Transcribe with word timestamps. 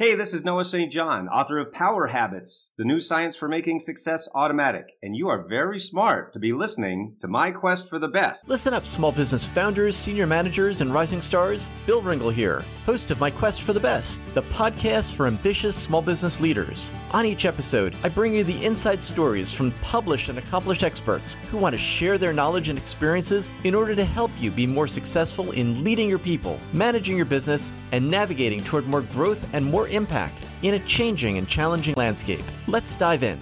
Hey, 0.00 0.14
this 0.14 0.32
is 0.32 0.44
Noah 0.44 0.64
St. 0.64 0.90
John, 0.90 1.28
author 1.28 1.58
of 1.58 1.74
Power 1.74 2.06
Habits, 2.06 2.70
the 2.78 2.86
new 2.86 3.00
science 3.00 3.36
for 3.36 3.48
making 3.48 3.80
success 3.80 4.30
automatic. 4.34 4.86
And 5.02 5.14
you 5.14 5.28
are 5.28 5.46
very 5.46 5.78
smart 5.78 6.32
to 6.32 6.38
be 6.38 6.54
listening 6.54 7.16
to 7.20 7.28
my 7.28 7.50
quest 7.50 7.90
for 7.90 7.98
the 7.98 8.08
best. 8.08 8.48
Listen 8.48 8.72
up, 8.72 8.86
small 8.86 9.12
business 9.12 9.46
founders, 9.46 9.94
senior 9.94 10.26
managers, 10.26 10.80
and 10.80 10.94
rising 10.94 11.20
stars. 11.20 11.70
Bill 11.84 12.00
Ringle 12.00 12.30
here, 12.30 12.64
host 12.86 13.10
of 13.10 13.20
My 13.20 13.30
Quest 13.30 13.60
for 13.60 13.74
the 13.74 13.80
Best, 13.80 14.22
the 14.32 14.40
podcast 14.44 15.12
for 15.12 15.26
ambitious 15.26 15.76
small 15.76 16.00
business 16.00 16.40
leaders. 16.40 16.90
On 17.10 17.26
each 17.26 17.44
episode, 17.44 17.94
I 18.02 18.08
bring 18.08 18.32
you 18.32 18.42
the 18.42 18.64
inside 18.64 19.02
stories 19.02 19.52
from 19.52 19.70
published 19.82 20.30
and 20.30 20.38
accomplished 20.38 20.82
experts 20.82 21.36
who 21.50 21.58
want 21.58 21.74
to 21.74 21.78
share 21.78 22.16
their 22.16 22.32
knowledge 22.32 22.70
and 22.70 22.78
experiences 22.78 23.50
in 23.64 23.74
order 23.74 23.94
to 23.94 24.04
help 24.06 24.30
you 24.38 24.50
be 24.50 24.66
more 24.66 24.88
successful 24.88 25.50
in 25.50 25.84
leading 25.84 26.08
your 26.08 26.18
people, 26.18 26.58
managing 26.72 27.18
your 27.18 27.26
business, 27.26 27.70
and 27.92 28.08
navigating 28.08 28.64
toward 28.64 28.86
more 28.86 29.02
growth 29.02 29.46
and 29.52 29.62
more 29.62 29.89
impact 29.90 30.44
in 30.62 30.74
a 30.74 30.78
changing 30.80 31.38
and 31.38 31.48
challenging 31.48 31.94
landscape. 31.96 32.44
Let's 32.66 32.96
dive 32.96 33.22
in. 33.22 33.38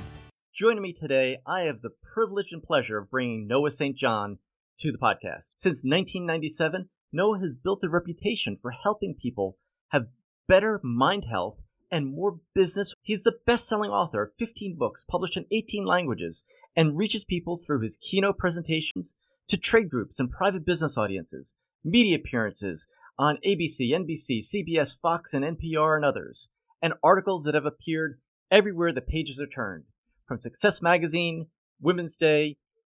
Joining 0.58 0.82
me 0.82 0.92
today, 0.92 1.38
I 1.46 1.60
have 1.62 1.82
the 1.82 1.92
privilege 2.14 2.48
and 2.50 2.62
pleasure 2.62 2.98
of 2.98 3.10
bringing 3.10 3.46
Noah 3.46 3.70
St. 3.70 3.96
John 3.96 4.38
to 4.80 4.90
the 4.90 4.98
podcast. 4.98 5.44
Since 5.56 5.84
1997, 5.84 6.88
Noah 7.12 7.38
has 7.38 7.54
built 7.62 7.84
a 7.84 7.88
reputation 7.88 8.58
for 8.60 8.70
helping 8.70 9.14
people 9.14 9.56
have 9.90 10.08
better 10.48 10.80
mind 10.82 11.24
health 11.30 11.58
and 11.90 12.14
more 12.14 12.40
business. 12.54 12.92
He's 13.02 13.22
the 13.22 13.38
best 13.46 13.68
selling 13.68 13.90
author 13.90 14.22
of 14.22 14.32
15 14.38 14.76
books 14.76 15.04
published 15.08 15.36
in 15.36 15.46
18 15.50 15.84
languages 15.84 16.42
and 16.76 16.96
reaches 16.96 17.24
people 17.24 17.56
through 17.56 17.80
his 17.80 17.98
keynote 18.00 18.38
presentations 18.38 19.14
to 19.48 19.56
trade 19.56 19.88
groups 19.88 20.18
and 20.18 20.30
private 20.30 20.66
business 20.66 20.96
audiences, 20.96 21.54
media 21.84 22.16
appearances, 22.16 22.86
on 23.18 23.38
ABC, 23.46 23.90
NBC, 23.90 24.40
CBS, 24.44 24.98
Fox, 25.00 25.32
and 25.32 25.44
NPR, 25.44 25.96
and 25.96 26.04
others, 26.04 26.48
and 26.80 26.92
articles 27.02 27.44
that 27.44 27.54
have 27.54 27.66
appeared 27.66 28.20
everywhere 28.50 28.92
the 28.92 29.00
pages 29.00 29.40
are 29.40 29.46
turned, 29.46 29.84
from 30.26 30.40
Success 30.40 30.80
Magazine, 30.80 31.46
Women's 31.80 32.16
Day, 32.16 32.56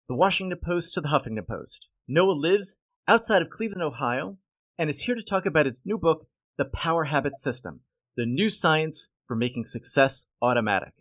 The 0.07 0.15
Washington 0.15 0.59
Post 0.63 0.93
to 0.93 1.01
The 1.01 1.07
Huffington 1.07 1.47
Post. 1.47 1.87
Noah 2.07 2.33
lives 2.33 2.75
outside 3.07 3.41
of 3.41 3.49
Cleveland, 3.49 3.83
Ohio, 3.83 4.37
and 4.77 4.89
is 4.89 5.01
here 5.01 5.15
to 5.15 5.23
talk 5.23 5.45
about 5.45 5.65
his 5.65 5.81
new 5.85 5.97
book, 5.97 6.27
The 6.57 6.65
Power 6.65 7.05
Habit 7.05 7.37
System 7.37 7.81
The 8.17 8.25
New 8.25 8.49
Science 8.49 9.07
for 9.27 9.35
Making 9.35 9.65
Success 9.65 10.25
Automatic. 10.41 10.93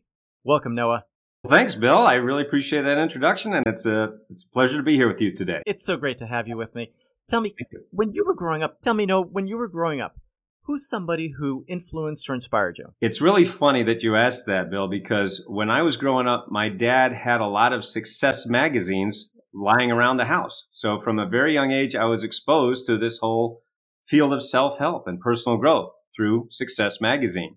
Welcome, 0.45 0.75
Noah. 0.75 1.05
Thanks, 1.49 1.75
Bill. 1.75 1.99
I 1.99 2.15
really 2.15 2.43
appreciate 2.43 2.83
that 2.83 3.01
introduction, 3.01 3.55
and 3.55 3.65
it's 3.67 3.87
a, 3.87 4.11
it's 4.31 4.45
a 4.45 4.53
pleasure 4.53 4.77
to 4.77 4.83
be 4.83 4.97
here 4.97 5.09
with 5.09 5.21
you 5.21 5.35
today. 5.35 5.63
It's 5.67 5.87
so 5.87 5.97
great 5.97 6.19
to 6.19 6.27
have 6.27 6.47
you 6.47 6.57
with 6.57 6.75
me. 6.75 6.93
Tell 7.31 7.41
me, 7.43 7.55
when 7.91 8.13
you 8.13 8.25
were 8.27 8.35
growing 8.35 8.63
up, 8.63 8.81
tell 8.83 8.95
me, 8.95 9.05
no, 9.05 9.23
when 9.23 9.47
you 9.47 9.59
were 9.59 9.69
growing 9.69 10.01
up, 10.01 10.17
who's 10.63 10.89
somebody 10.89 11.33
who 11.39 11.65
influenced 11.69 12.29
or 12.29 12.35
inspired 12.35 12.77
you? 12.79 12.87
It's 13.01 13.21
really 13.21 13.45
funny 13.45 13.83
that 13.85 14.03
you 14.03 14.17
asked 14.17 14.47
that, 14.47 14.71
Bill, 14.71 14.89
because 14.89 15.45
when 15.47 15.69
I 15.69 15.83
was 15.83 15.97
growing 15.97 16.27
up, 16.27 16.47
my 16.51 16.69
dad 16.71 17.13
had 17.13 17.41
a 17.41 17.47
lot 17.47 17.73
of 17.75 17.85
success 17.85 18.47
magazines 18.47 19.31
lying 19.53 19.91
around 19.91 20.17
the 20.17 20.25
house. 20.25 20.67
So 20.71 21.01
from 21.01 21.19
a 21.19 21.29
very 21.29 21.53
young 21.53 21.71
age, 21.71 21.95
I 21.95 22.05
was 22.05 22.23
exposed 22.23 22.87
to 22.87 22.99
this 22.99 23.19
whole 23.19 23.63
field 24.07 24.33
of 24.33 24.43
self 24.43 24.79
help 24.79 25.07
and 25.07 25.21
personal 25.21 25.59
growth 25.59 25.91
through 26.17 26.49
Success 26.51 27.01
Magazine. 27.01 27.57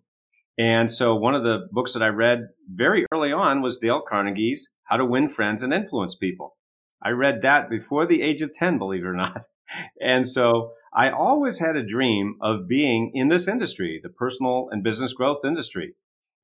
And 0.58 0.92
so 0.92 1.16
one 1.16 1.34
of 1.34 1.44
the 1.44 1.68
books 1.72 1.94
that 1.94 2.04
I 2.04 2.08
read 2.08 2.50
very 2.68 3.06
early 3.14 3.32
on 3.32 3.62
was 3.62 3.78
Dale 3.78 4.02
Carnegie's 4.08 4.74
How 4.84 4.98
to 4.98 5.06
Win 5.06 5.30
Friends 5.30 5.64
and 5.64 5.74
Influence 5.74 6.16
People. 6.16 6.58
I 7.02 7.10
read 7.10 7.42
that 7.42 7.70
before 7.70 8.06
the 8.06 8.22
age 8.22 8.42
of 8.42 8.54
10, 8.54 8.78
believe 8.78 9.04
it 9.04 9.08
or 9.08 9.14
not. 9.14 9.44
And 10.00 10.28
so 10.28 10.72
I 10.94 11.10
always 11.10 11.60
had 11.60 11.76
a 11.76 11.86
dream 11.86 12.36
of 12.42 12.68
being 12.68 13.12
in 13.14 13.30
this 13.30 13.48
industry, 13.48 14.00
the 14.02 14.10
personal 14.10 14.68
and 14.72 14.84
business 14.84 15.14
growth 15.14 15.46
industry. 15.46 15.96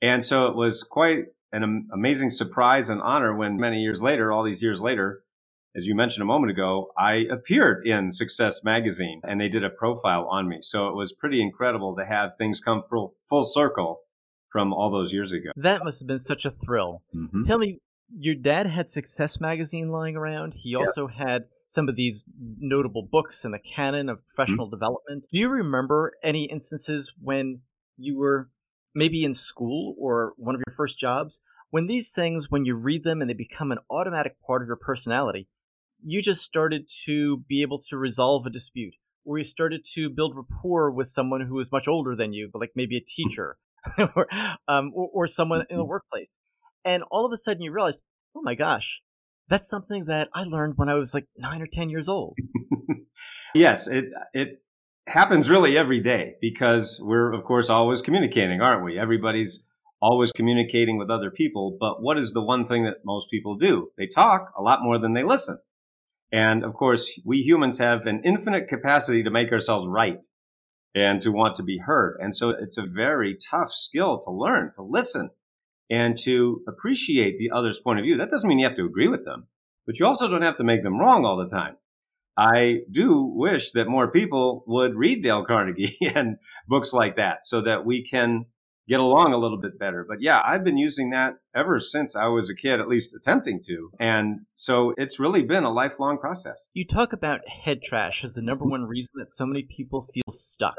And 0.02 0.24
so 0.24 0.48
it 0.48 0.56
was 0.56 0.84
quite 0.84 1.26
an 1.52 1.88
amazing 1.94 2.30
surprise 2.30 2.90
and 2.90 3.02
honor 3.02 3.36
when 3.36 3.58
many 3.58 3.82
years 3.82 4.02
later, 4.02 4.32
all 4.32 4.44
these 4.44 4.62
years 4.62 4.82
later, 4.82 5.22
as 5.76 5.86
you 5.86 5.96
mentioned 5.96 6.24
a 6.24 6.26
moment 6.26 6.52
ago, 6.52 6.90
I 6.98 7.26
appeared 7.32 7.86
in 7.86 8.12
Success 8.12 8.64
Magazine 8.64 9.22
and 9.24 9.40
they 9.40 9.48
did 9.48 9.64
a 9.64 9.70
profile 9.70 10.28
on 10.30 10.48
me. 10.48 10.58
So 10.62 10.88
it 10.88 10.96
was 10.96 11.14
pretty 11.14 11.42
incredible 11.42 11.96
to 11.98 12.06
have 12.06 12.32
things 12.38 12.60
come 12.60 12.84
full, 12.90 13.16
full 13.30 13.44
circle 13.44 14.00
from 14.52 14.74
all 14.74 14.90
those 14.92 15.14
years 15.14 15.32
ago. 15.34 15.52
That 15.56 15.84
must 15.84 16.00
have 16.00 16.08
been 16.08 16.20
such 16.20 16.46
a 16.46 16.52
thrill. 16.66 17.04
Mm-hmm. 17.16 17.44
Tell 17.44 17.60
me, 17.60 17.80
your 18.18 18.36
dad 18.36 18.66
had 18.66 18.92
Success 18.92 19.40
Magazine 19.40 19.92
lying 19.92 20.16
around. 20.16 20.54
He 20.56 20.76
also 20.76 21.08
yeah. 21.08 21.26
had 21.26 21.44
some 21.70 21.90
of 21.90 21.96
these 21.96 22.24
notable 22.60 23.08
books 23.12 23.44
in 23.44 23.52
the 23.52 23.60
canon 23.60 24.10
of 24.10 24.20
professional 24.34 24.68
mm-hmm. 24.68 24.76
development. 24.76 25.24
Do 25.32 25.38
you 25.38 25.50
remember 25.50 26.14
any 26.24 26.50
instances 26.52 27.12
when 27.22 27.62
you 27.98 28.18
were 28.18 28.50
maybe 28.96 29.24
in 29.24 29.36
school 29.36 29.96
or 30.00 30.34
one 30.38 30.56
of 30.56 30.62
your 30.66 30.76
first 30.76 31.00
jobs 31.00 31.40
when 31.70 31.88
these 31.88 32.10
things, 32.10 32.50
when 32.50 32.66
you 32.66 32.76
read 32.76 33.04
them 33.04 33.22
and 33.22 33.30
they 33.30 33.34
become 33.34 33.72
an 33.72 33.80
automatic 33.90 34.38
part 34.46 34.62
of 34.62 34.68
your 34.68 34.78
personality, 34.78 35.48
you 36.04 36.22
just 36.22 36.42
started 36.42 36.88
to 37.06 37.44
be 37.48 37.62
able 37.62 37.82
to 37.90 37.98
resolve 37.98 38.46
a 38.46 38.50
dispute, 38.50 38.94
or 39.26 39.38
you 39.38 39.44
started 39.44 39.82
to 39.96 40.10
build 40.10 40.36
rapport 40.36 40.92
with 40.92 41.12
someone 41.12 41.42
who 41.42 41.56
was 41.56 41.68
much 41.72 41.88
older 41.88 42.16
than 42.16 42.34
you, 42.34 42.50
but 42.52 42.60
like 42.60 42.72
maybe 42.76 42.98
a 42.98 43.02
teacher 43.02 43.58
or, 44.16 44.28
um, 44.68 44.92
or, 44.96 45.10
or 45.14 45.28
someone 45.28 45.62
in 45.70 45.78
the 45.78 45.84
mm-hmm. 45.84 45.90
workplace, 45.90 46.30
and 46.86 47.04
all 47.12 47.26
of 47.26 47.34
a 47.34 47.38
sudden 47.38 47.62
you 47.62 47.72
realized, 47.72 48.02
oh 48.36 48.42
my 48.44 48.56
gosh, 48.56 49.02
that's 49.50 49.70
something 49.70 50.06
that 50.06 50.30
I 50.34 50.44
learned 50.44 50.74
when 50.78 50.90
I 50.90 50.96
was 50.96 51.14
like 51.14 51.26
nine 51.38 51.62
or 51.62 51.68
10 51.72 51.90
years 51.90 52.08
old. 52.08 52.38
yes, 53.56 53.88
it, 53.88 54.06
it 54.34 54.62
happens 55.08 55.50
really 55.50 55.78
every 55.78 56.02
day 56.02 56.36
because 56.42 57.00
we're, 57.02 57.32
of 57.34 57.44
course, 57.44 57.70
always 57.70 58.02
communicating, 58.02 58.62
aren't 58.62 58.84
we? 58.84 59.00
Everybody's 59.00 59.64
always 60.02 60.32
communicating 60.32 60.98
with 60.98 61.10
other 61.10 61.32
people. 61.32 61.78
But 61.80 62.02
what 62.02 62.18
is 62.18 62.34
the 62.34 62.44
one 62.44 62.68
thing 62.68 62.84
that 62.86 63.06
most 63.06 63.30
people 63.32 63.56
do? 63.56 63.92
They 63.98 64.08
talk 64.08 64.52
a 64.58 64.62
lot 64.62 64.80
more 64.84 65.00
than 65.00 65.14
they 65.14 65.24
listen. 65.24 65.60
And 66.32 66.64
of 66.64 66.74
course, 66.74 67.10
we 67.24 67.38
humans 67.38 67.80
have 67.80 68.06
an 68.06 68.22
infinite 68.26 68.68
capacity 68.68 69.24
to 69.24 69.32
make 69.32 69.52
ourselves 69.52 69.88
right 69.90 70.24
and 70.94 71.22
to 71.22 71.32
want 71.32 71.56
to 71.56 71.64
be 71.64 71.78
heard. 71.78 72.18
And 72.20 72.36
so 72.36 72.50
it's 72.50 72.78
a 72.78 72.86
very 72.86 73.38
tough 73.50 73.72
skill 73.72 74.20
to 74.20 74.32
learn, 74.32 74.72
to 74.76 74.82
listen 74.82 75.30
and 75.90 76.18
to 76.20 76.62
appreciate 76.68 77.38
the 77.38 77.52
other's 77.56 77.80
point 77.80 78.00
of 78.00 78.04
view. 78.04 78.18
That 78.18 78.32
doesn't 78.32 78.48
mean 78.48 78.60
you 78.60 78.68
have 78.68 78.78
to 78.78 78.86
agree 78.86 79.08
with 79.08 79.26
them, 79.26 79.48
but 79.86 80.00
you 80.00 80.06
also 80.06 80.28
don't 80.28 80.42
have 80.42 80.58
to 80.58 80.64
make 80.64 80.84
them 80.84 81.00
wrong 81.00 81.26
all 81.26 81.38
the 81.38 81.50
time. 81.50 81.78
I 82.38 82.82
do 82.92 83.24
wish 83.24 83.72
that 83.72 83.88
more 83.88 84.12
people 84.12 84.64
would 84.68 84.96
read 84.96 85.24
Dale 85.24 85.44
Carnegie 85.46 85.98
and 86.16 86.38
books 86.68 86.94
like 86.94 87.16
that 87.16 87.44
so 87.44 87.62
that 87.64 87.86
we 87.86 88.04
can 88.04 88.46
get 88.88 89.00
along 89.00 89.34
a 89.34 89.38
little 89.38 89.60
bit 89.60 89.80
better. 89.80 90.06
But 90.08 90.22
yeah, 90.22 90.40
I've 90.46 90.64
been 90.64 90.78
using 90.78 91.10
that 91.10 91.34
ever 91.56 91.80
since 91.80 92.16
I 92.16 92.28
was 92.28 92.50
a 92.50 92.56
kid, 92.56 92.80
at 92.80 92.88
least 92.88 93.14
attempting 93.14 93.62
to. 93.66 93.92
And 94.00 94.42
so 94.56 94.94
it's 94.98 95.20
really 95.20 95.42
been 95.42 95.64
a 95.64 95.74
lifelong 95.74 96.20
process. 96.20 96.70
You 96.74 96.86
talk 96.86 97.12
about 97.12 97.42
head 97.48 97.80
trash 97.84 98.24
as 98.24 98.34
the 98.34 98.42
number 98.42 98.66
one 98.66 98.84
reason 98.84 99.12
that 99.16 99.36
so 99.36 99.46
many 99.46 99.64
people 99.64 100.08
feel 100.14 100.34
stuck 100.34 100.76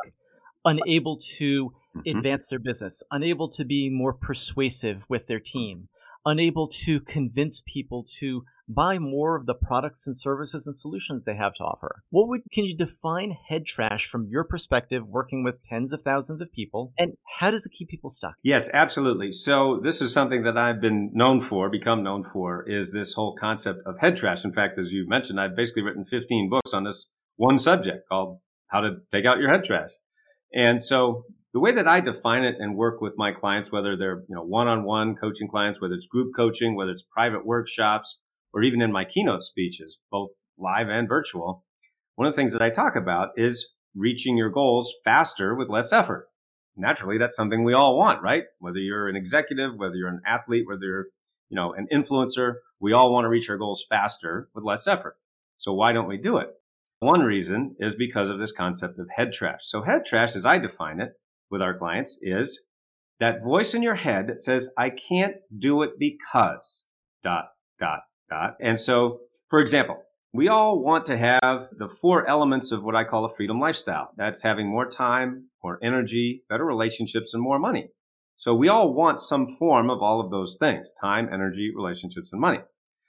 unable 0.65 1.21
to 1.39 1.73
mm-hmm. 2.01 2.19
advance 2.19 2.47
their 2.49 2.59
business, 2.59 3.03
unable 3.11 3.51
to 3.53 3.65
be 3.65 3.91
more 3.91 4.13
persuasive 4.13 5.03
with 5.09 5.27
their 5.27 5.41
team, 5.41 5.89
unable 6.25 6.69
to 6.69 7.01
convince 7.01 7.63
people 7.67 8.07
to 8.21 8.43
buy 8.69 8.99
more 8.99 9.35
of 9.35 9.47
the 9.47 9.55
products 9.55 10.07
and 10.07 10.21
services 10.21 10.67
and 10.67 10.77
solutions 10.77 11.25
they 11.25 11.35
have 11.35 11.55
to 11.55 11.65
offer. 11.65 12.03
What 12.11 12.29
would 12.29 12.43
can 12.53 12.65
you 12.65 12.77
define 12.77 13.37
head 13.49 13.65
trash 13.67 14.07
from 14.11 14.29
your 14.29 14.45
perspective 14.45 15.07
working 15.07 15.43
with 15.43 15.55
tens 15.69 15.93
of 15.93 16.03
thousands 16.03 16.41
of 16.41 16.53
people 16.53 16.93
and 16.99 17.13
how 17.39 17.51
does 17.51 17.65
it 17.65 17.73
keep 17.77 17.89
people 17.89 18.11
stuck? 18.11 18.35
Yes, 18.43 18.69
absolutely. 18.75 19.33
So 19.33 19.81
this 19.83 20.03
is 20.03 20.13
something 20.13 20.43
that 20.43 20.59
I've 20.59 20.81
been 20.81 21.11
known 21.15 21.41
for, 21.41 21.71
become 21.71 22.03
known 22.03 22.25
for 22.25 22.69
is 22.69 22.93
this 22.93 23.15
whole 23.15 23.35
concept 23.41 23.81
of 23.87 23.99
head 23.99 24.17
trash. 24.17 24.45
In 24.45 24.53
fact, 24.53 24.79
as 24.79 24.93
you 24.93 25.09
mentioned, 25.09 25.41
I've 25.41 25.57
basically 25.57 25.83
written 25.83 26.05
15 26.05 26.51
books 26.51 26.75
on 26.75 26.85
this 26.85 27.07
one 27.37 27.57
subject 27.57 28.07
called 28.09 28.39
how 28.67 28.81
to 28.81 28.97
take 29.11 29.25
out 29.25 29.39
your 29.39 29.51
head 29.51 29.65
trash. 29.65 29.91
And 30.53 30.81
so 30.81 31.25
the 31.59 31.63
way 31.63 31.75
that 31.75 31.89
I 31.89 31.99
define 31.99 32.45
it 32.45 32.55
and 32.61 32.77
work 32.77 33.01
with 33.01 33.15
my 33.17 33.33
clients, 33.33 33.73
whether 33.73 33.97
they're, 33.97 34.23
you 34.29 34.37
know, 34.37 34.45
one-on-one 34.45 35.17
coaching 35.17 35.49
clients, 35.49 35.81
whether 35.81 35.95
it's 35.95 36.07
group 36.07 36.33
coaching, 36.37 36.77
whether 36.77 36.93
it's 36.93 37.03
private 37.13 37.45
workshops, 37.45 38.19
or 38.53 38.63
even 38.63 38.81
in 38.81 38.93
my 38.93 39.05
keynote 39.05 39.43
speeches, 39.43 39.99
both 40.09 40.31
live 40.57 40.89
and 40.89 41.09
virtual, 41.09 41.65
one 42.15 42.29
of 42.29 42.33
the 42.33 42.37
things 42.37 42.53
that 42.53 42.63
I 42.63 42.71
talk 42.71 42.95
about 42.95 43.31
is 43.37 43.71
reaching 43.93 44.37
your 44.37 44.51
goals 44.51 44.95
faster 45.03 45.53
with 45.57 45.69
less 45.69 45.93
effort. 45.93 46.29
Naturally, 46.77 47.19
that's 47.19 47.35
something 47.35 47.65
we 47.65 47.75
all 47.75 47.99
want, 47.99 48.23
right? 48.23 48.45
Whether 48.61 48.79
you're 48.79 49.09
an 49.09 49.17
executive, 49.17 49.73
whether 49.77 49.97
you're 49.97 50.07
an 50.07 50.23
athlete, 50.25 50.63
whether 50.65 50.85
you're, 50.85 51.07
you 51.49 51.57
know, 51.57 51.75
an 51.75 51.89
influencer, 51.93 52.53
we 52.79 52.93
all 52.93 53.13
want 53.13 53.25
to 53.25 53.29
reach 53.29 53.51
our 53.51 53.59
goals 53.59 53.85
faster 53.89 54.49
with 54.55 54.63
less 54.63 54.87
effort. 54.87 55.17
So 55.57 55.73
why 55.73 55.93
don't 55.93 56.07
we 56.07 56.19
do 56.19 56.37
it? 56.37 56.51
One 57.01 57.23
reason 57.23 57.75
is 57.81 57.97
because 57.97 58.31
of 58.31 58.39
this 58.39 58.53
concept 58.53 59.01
of 59.01 59.09
head 59.17 59.33
trash. 59.33 59.63
So 59.63 59.83
head 59.83 60.05
trash, 60.07 60.37
as 60.37 60.47
I 60.47 60.59
define 60.59 61.01
it 61.01 61.15
with 61.51 61.63
our 61.63 61.77
clients, 61.77 62.19
is 62.23 62.63
that 63.21 63.43
voice 63.43 63.75
in 63.75 63.83
your 63.83 63.97
head 63.97 64.29
that 64.29 64.41
says, 64.41 64.71
I 64.79 64.91
can't 64.91 65.37
do 65.57 65.83
it 65.83 65.99
because 65.99 66.87
dot, 67.23 67.47
dot, 67.81 68.01
dot. 68.31 68.57
And 68.61 68.79
so, 68.79 69.21
for 69.49 69.61
example, 69.61 70.03
we 70.33 70.49
all 70.49 70.83
want 70.83 71.07
to 71.07 71.17
have 71.17 71.69
the 71.79 71.89
four 71.89 72.29
elements 72.29 72.71
of 72.71 72.85
what 72.85 72.95
I 72.95 73.05
call 73.05 73.25
a 73.25 73.35
freedom 73.35 73.59
lifestyle. 73.59 74.11
That's 74.17 74.43
having 74.43 74.69
more 74.69 74.89
time, 74.89 75.47
more 75.65 75.79
energy, 75.83 76.45
better 76.49 76.65
relationships, 76.65 77.33
and 77.33 77.43
more 77.43 77.59
money. 77.59 77.89
So 78.37 78.55
we 78.55 78.69
all 78.69 78.93
want 78.93 79.21
some 79.21 79.57
form 79.59 79.91
of 79.91 80.01
all 80.01 80.21
of 80.21 80.31
those 80.31 80.57
things 80.61 80.93
time, 81.01 81.29
energy, 81.33 81.73
relationships, 81.75 82.31
and 82.31 82.41
money. 82.41 82.61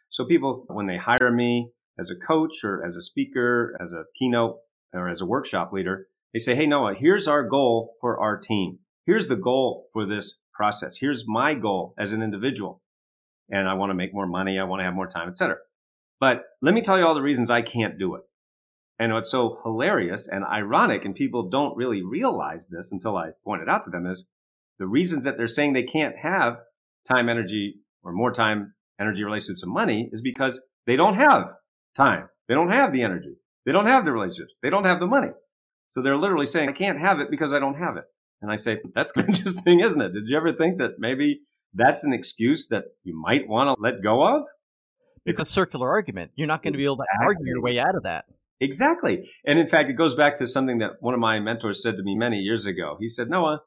So 0.10 0.26
people, 0.26 0.66
when 0.70 0.88
they 0.88 0.98
hire 0.98 1.32
me 1.32 1.70
as 2.00 2.10
a 2.10 2.16
coach 2.16 2.64
or 2.64 2.84
as 2.84 2.96
a 2.96 3.02
speaker, 3.02 3.78
as 3.80 3.92
a 3.92 4.06
keynote, 4.18 4.58
or 4.94 5.08
as 5.08 5.22
a 5.22 5.26
workshop 5.26 5.72
leader, 5.72 6.08
they 6.34 6.40
say, 6.40 6.56
Hey, 6.56 6.66
Noah, 6.66 6.94
here's 6.94 7.28
our 7.28 7.44
goal 7.44 7.96
for 8.02 8.20
our 8.20 8.38
team. 8.38 8.80
Here's 9.06 9.28
the 9.28 9.36
goal 9.36 9.88
for 9.94 10.06
this 10.06 10.36
process. 10.54 10.98
Here's 10.98 11.24
my 11.28 11.54
goal 11.54 11.94
as 11.98 12.14
an 12.14 12.22
individual. 12.22 12.82
And 13.50 13.68
I 13.68 13.74
want 13.74 13.90
to 13.90 13.96
make 13.96 14.14
more 14.14 14.28
money. 14.28 14.60
I 14.60 14.64
want 14.64 14.82
to 14.82 14.84
have 14.84 14.94
more 14.94 15.08
time, 15.08 15.30
etc. 15.30 15.56
But 16.20 16.44
let 16.62 16.74
me 16.74 16.82
tell 16.82 16.98
you 16.98 17.06
all 17.06 17.16
the 17.16 17.22
reasons 17.22 17.50
I 17.50 17.62
can't 17.62 17.98
do 17.98 18.16
it. 18.16 18.22
And 19.00 19.14
what's 19.14 19.32
so 19.32 19.60
hilarious 19.64 20.28
and 20.28 20.44
ironic, 20.44 21.06
and 21.06 21.16
people 21.16 21.50
don't 21.50 21.78
really 21.78 22.04
realize 22.04 22.68
this 22.68 22.92
until 22.92 23.16
I 23.16 23.30
point 23.46 23.62
it 23.62 23.70
out 23.70 23.86
to 23.86 23.92
them, 23.92 24.06
is 24.06 24.26
the 24.78 24.86
reasons 24.86 25.24
that 25.24 25.38
they're 25.38 25.48
saying 25.48 25.74
they 25.74 25.84
can't 25.84 26.18
have 26.18 26.58
time, 27.08 27.30
energy, 27.30 27.76
or 28.04 28.12
more 28.12 28.34
time, 28.34 28.74
energy, 29.00 29.24
relationships, 29.24 29.64
and 29.64 29.72
money 29.72 30.10
is 30.12 30.22
because 30.22 30.60
they 30.86 30.98
don't 30.98 31.16
have 31.16 31.44
time. 31.96 32.28
They 32.50 32.54
don't 32.54 32.72
have 32.72 32.92
the 32.92 33.04
energy. 33.04 33.36
They 33.66 33.72
don't 33.72 33.88
have 33.88 34.04
the 34.04 34.12
relationships. 34.12 34.58
They 34.62 34.70
don't 34.70 34.86
have 34.86 35.00
the 35.00 35.08
money. 35.08 35.30
So 35.90 36.02
they're 36.02 36.18
literally 36.18 36.46
saying, 36.46 36.70
I 36.70 36.74
can't 36.74 37.00
have 37.00 37.20
it 37.20 37.30
because 37.30 37.52
I 37.52 37.60
don't 37.60 37.76
have 37.76 37.98
it. 37.98 38.06
And 38.42 38.52
I 38.52 38.56
say, 38.56 38.78
that's 38.96 39.12
interesting, 39.18 39.82
isn't 39.82 40.02
it? 40.02 40.14
Did 40.14 40.28
you 40.28 40.38
ever 40.38 40.54
think 40.54 40.78
that 40.78 41.00
maybe 41.00 41.42
that's 41.74 42.04
an 42.04 42.14
excuse 42.14 42.68
that 42.70 42.86
you 43.04 43.20
might 43.20 43.48
want 43.48 43.76
to 43.76 43.82
let 43.82 44.02
go 44.02 44.26
of? 44.26 44.44
It's 45.26 45.40
a 45.40 45.46
circular 45.46 45.90
argument. 45.90 46.32
You're 46.36 46.48
not 46.48 46.64
going 46.64 46.74
to 46.74 46.80
be 46.80 46.86
able 46.86 46.98
to 46.98 47.06
argue 47.22 47.46
your 47.46 47.62
way 47.62 47.78
out 47.78 47.96
of 47.96 48.04
that. 48.04 48.26
Exactly. 48.62 49.30
And 49.46 49.60
in 49.60 49.68
fact, 49.68 49.90
it 49.90 49.94
goes 49.94 50.16
back 50.16 50.38
to 50.38 50.48
something 50.48 50.80
that 50.80 50.94
one 51.02 51.14
of 51.14 51.20
my 51.20 51.40
mentors 51.40 51.82
said 51.82 51.98
to 51.98 52.04
me 52.04 52.16
many 52.16 52.38
years 52.38 52.66
ago. 52.66 52.98
He 53.00 53.08
said, 53.08 53.30
Noah, 53.30 53.62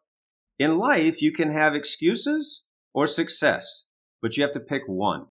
in 0.58 0.78
life, 0.78 1.22
you 1.22 1.32
can 1.32 1.52
have 1.52 1.74
excuses 1.74 2.64
or 2.94 3.06
success, 3.06 3.84
but 4.20 4.36
you 4.36 4.42
have 4.42 4.52
to 4.52 4.60
pick 4.60 4.82
one. 4.86 5.26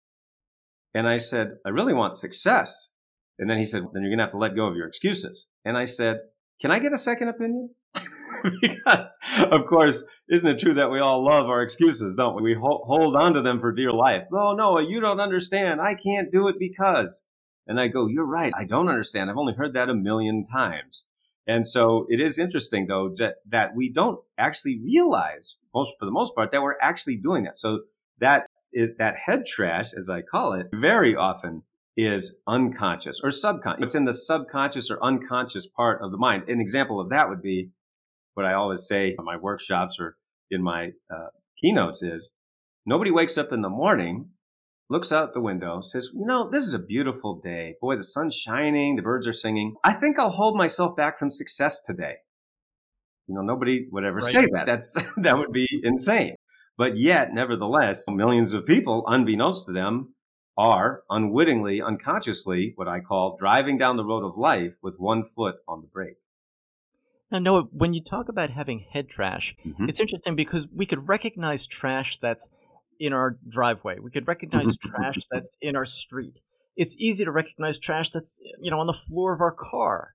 And 0.94 1.06
I 1.06 1.18
said, 1.18 1.58
I 1.64 1.68
really 1.68 1.92
want 1.92 2.16
success. 2.16 2.90
And 3.38 3.48
then 3.48 3.58
he 3.58 3.64
said, 3.64 3.82
then 3.92 4.02
you're 4.02 4.10
going 4.10 4.18
to 4.18 4.24
have 4.24 4.32
to 4.32 4.38
let 4.38 4.56
go 4.56 4.66
of 4.66 4.76
your 4.76 4.86
excuses. 4.86 5.46
And 5.64 5.76
I 5.76 5.84
said, 5.84 6.18
can 6.60 6.70
I 6.70 6.78
get 6.78 6.92
a 6.92 6.98
second 6.98 7.28
opinion? 7.28 7.70
because, 8.60 9.18
of 9.50 9.66
course, 9.66 10.04
isn't 10.28 10.48
it 10.48 10.60
true 10.60 10.74
that 10.74 10.90
we 10.90 11.00
all 11.00 11.24
love 11.24 11.46
our 11.46 11.62
excuses, 11.62 12.14
don't 12.14 12.36
we? 12.36 12.42
We 12.42 12.56
hold 12.58 13.16
on 13.16 13.34
to 13.34 13.42
them 13.42 13.60
for 13.60 13.72
dear 13.72 13.92
life. 13.92 14.24
Oh, 14.32 14.54
no, 14.56 14.78
you 14.78 15.00
don't 15.00 15.20
understand. 15.20 15.80
I 15.80 15.94
can't 15.94 16.32
do 16.32 16.48
it 16.48 16.56
because. 16.58 17.22
And 17.66 17.78
I 17.78 17.88
go, 17.88 18.06
you're 18.06 18.26
right. 18.26 18.52
I 18.56 18.64
don't 18.64 18.88
understand. 18.88 19.30
I've 19.30 19.36
only 19.36 19.54
heard 19.54 19.74
that 19.74 19.88
a 19.88 19.94
million 19.94 20.46
times. 20.50 21.04
And 21.46 21.66
so 21.66 22.06
it 22.08 22.20
is 22.20 22.38
interesting 22.38 22.86
though 22.86 23.12
that, 23.18 23.36
that 23.48 23.74
we 23.74 23.92
don't 23.92 24.20
actually 24.38 24.80
realize 24.82 25.56
most 25.74 25.94
for 25.98 26.04
the 26.04 26.12
most 26.12 26.34
part 26.34 26.52
that 26.52 26.62
we're 26.62 26.78
actually 26.80 27.16
doing 27.16 27.44
that. 27.44 27.56
So 27.56 27.80
that 28.20 28.46
is 28.72 28.90
that 28.98 29.16
head 29.16 29.46
trash, 29.46 29.92
as 29.96 30.08
I 30.08 30.22
call 30.22 30.52
it, 30.52 30.68
very 30.72 31.16
often 31.16 31.62
is 31.96 32.36
unconscious 32.46 33.20
or 33.22 33.30
subconscious. 33.30 33.82
It's 33.82 33.94
in 33.94 34.04
the 34.04 34.14
subconscious 34.14 34.90
or 34.90 35.02
unconscious 35.02 35.66
part 35.66 36.02
of 36.02 36.10
the 36.10 36.18
mind. 36.18 36.44
An 36.48 36.60
example 36.60 37.00
of 37.00 37.10
that 37.10 37.28
would 37.28 37.42
be 37.42 37.70
what 38.34 38.46
I 38.46 38.54
always 38.54 38.86
say 38.86 39.14
in 39.18 39.24
my 39.24 39.36
workshops 39.36 39.96
or 39.98 40.16
in 40.50 40.62
my 40.62 40.90
uh, 41.12 41.28
keynotes 41.60 42.02
is 42.02 42.30
nobody 42.86 43.10
wakes 43.10 43.36
up 43.36 43.52
in 43.52 43.62
the 43.62 43.68
morning 43.68 44.30
looks 44.90 45.12
out 45.12 45.32
the 45.32 45.40
window, 45.40 45.80
says, 45.82 46.10
You 46.12 46.26
know, 46.26 46.50
this 46.50 46.64
is 46.64 46.74
a 46.74 46.78
beautiful 46.78 47.40
day. 47.42 47.76
Boy, 47.80 47.96
the 47.96 48.04
sun's 48.04 48.34
shining, 48.34 48.96
the 48.96 49.02
birds 49.02 49.26
are 49.26 49.32
singing. 49.32 49.76
I 49.84 49.94
think 49.94 50.18
I'll 50.18 50.30
hold 50.30 50.58
myself 50.58 50.96
back 50.96 51.18
from 51.18 51.30
success 51.30 51.80
today. 51.80 52.16
You 53.28 53.36
know, 53.36 53.42
nobody 53.42 53.86
would 53.92 54.04
ever 54.04 54.18
right. 54.18 54.32
say 54.32 54.44
that. 54.52 54.66
That's, 54.66 54.92
that 55.22 55.38
would 55.38 55.52
be 55.52 55.66
insane. 55.84 56.34
But 56.76 56.98
yet, 56.98 57.28
nevertheless, 57.32 58.04
millions 58.08 58.52
of 58.52 58.66
people, 58.66 59.04
unbeknownst 59.06 59.66
to 59.66 59.72
them, 59.72 60.14
are 60.60 61.02
unwittingly, 61.08 61.80
unconsciously, 61.80 62.74
what 62.76 62.86
I 62.86 63.00
call 63.00 63.38
driving 63.40 63.78
down 63.78 63.96
the 63.96 64.04
road 64.04 64.24
of 64.24 64.36
life 64.36 64.74
with 64.82 64.96
one 64.98 65.24
foot 65.24 65.56
on 65.66 65.80
the 65.80 65.86
brake. 65.86 66.18
Now, 67.32 67.38
Noah, 67.38 67.62
when 67.72 67.94
you 67.94 68.02
talk 68.04 68.28
about 68.28 68.50
having 68.50 68.84
head 68.92 69.08
trash, 69.08 69.54
mm-hmm. 69.64 69.88
it's 69.88 70.00
interesting 70.00 70.36
because 70.36 70.66
we 70.74 70.84
could 70.84 71.08
recognize 71.08 71.66
trash 71.66 72.18
that's 72.20 72.48
in 72.98 73.14
our 73.14 73.38
driveway. 73.48 73.96
We 74.00 74.10
could 74.10 74.28
recognize 74.28 74.66
mm-hmm. 74.66 74.90
trash 74.94 75.16
that's 75.30 75.56
in 75.62 75.76
our 75.76 75.86
street. 75.86 76.40
It's 76.76 76.94
easy 76.98 77.24
to 77.24 77.30
recognize 77.30 77.78
trash 77.78 78.10
that's 78.10 78.36
you 78.60 78.70
know 78.70 78.80
on 78.80 78.86
the 78.86 78.92
floor 78.92 79.32
of 79.32 79.40
our 79.40 79.56
car. 79.58 80.14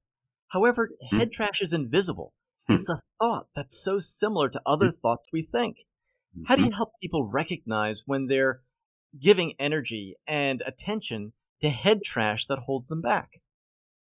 However, 0.49 0.89
mm-hmm. 0.89 1.17
head 1.17 1.31
trash 1.31 1.59
is 1.61 1.73
invisible. 1.73 2.33
Hmm. 2.67 2.75
It's 2.75 2.89
a 2.89 3.01
thought 3.19 3.47
that's 3.55 3.83
so 3.83 3.99
similar 3.99 4.49
to 4.49 4.61
other 4.63 4.89
hmm. 4.89 4.99
thoughts 5.01 5.29
we 5.33 5.49
think. 5.51 5.77
How 6.47 6.55
do 6.55 6.63
you 6.63 6.67
mm-hmm. 6.67 6.75
help 6.75 6.91
people 7.01 7.29
recognize 7.29 8.01
when 8.05 8.27
they're 8.27 8.61
giving 9.21 9.53
energy 9.59 10.15
and 10.27 10.61
attention 10.65 11.33
to 11.61 11.69
head 11.69 11.99
trash 12.05 12.45
that 12.49 12.59
holds 12.59 12.87
them 12.87 13.01
back? 13.01 13.29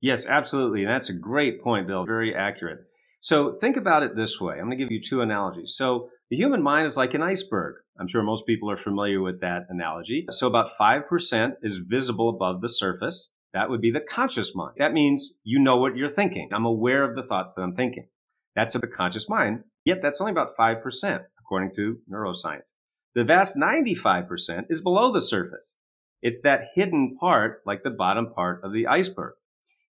Yes, 0.00 0.26
absolutely. 0.26 0.84
That's 0.84 1.08
a 1.08 1.14
great 1.14 1.62
point, 1.62 1.87
Bill. 1.87 2.04
Very 2.04 2.34
accurate. 2.34 2.81
So 3.20 3.56
think 3.60 3.76
about 3.76 4.02
it 4.02 4.14
this 4.14 4.40
way. 4.40 4.54
I'm 4.54 4.66
going 4.66 4.78
to 4.78 4.84
give 4.84 4.93
you 4.93 5.00
two 5.02 5.20
analogies. 5.20 5.75
So 5.76 6.10
the 6.31 6.37
human 6.37 6.62
mind 6.62 6.87
is 6.87 6.96
like 6.96 7.14
an 7.14 7.22
iceberg. 7.22 7.76
I'm 7.98 8.08
sure 8.08 8.22
most 8.22 8.46
people 8.46 8.70
are 8.70 8.76
familiar 8.76 9.20
with 9.20 9.40
that 9.40 9.66
analogy. 9.69 10.26
So 10.31 10.46
about 10.46 10.72
5% 10.78 11.52
is 11.62 11.78
visible 11.78 12.28
above 12.28 12.60
the 12.60 12.69
surface. 12.69 13.31
That 13.54 13.70
would 13.70 13.81
be 13.81 13.90
the 13.90 14.00
conscious 14.00 14.54
mind. 14.54 14.75
That 14.78 14.92
means 14.92 15.32
you 15.42 15.58
know 15.58 15.78
what 15.78 15.96
you're 15.96 16.10
thinking. 16.10 16.50
I'm 16.52 16.66
aware 16.66 17.04
of 17.04 17.16
the 17.16 17.22
thoughts 17.22 17.54
that 17.54 17.62
I'm 17.62 17.75
thinking. 17.75 18.06
That's 18.54 18.75
the 18.75 18.87
conscious 18.87 19.28
mind. 19.28 19.64
Yet 19.84 19.99
that's 20.02 20.20
only 20.20 20.32
about 20.32 20.56
5%, 20.58 21.20
according 21.40 21.72
to 21.76 21.99
neuroscience. 22.10 22.72
The 23.16 23.24
vast 23.24 23.56
95% 23.56 24.66
is 24.68 24.82
below 24.82 25.10
the 25.10 25.22
surface. 25.22 25.76
It's 26.20 26.42
that 26.42 26.68
hidden 26.74 27.16
part, 27.18 27.62
like 27.64 27.82
the 27.82 27.88
bottom 27.88 28.30
part 28.34 28.62
of 28.62 28.74
the 28.74 28.86
iceberg. 28.86 29.32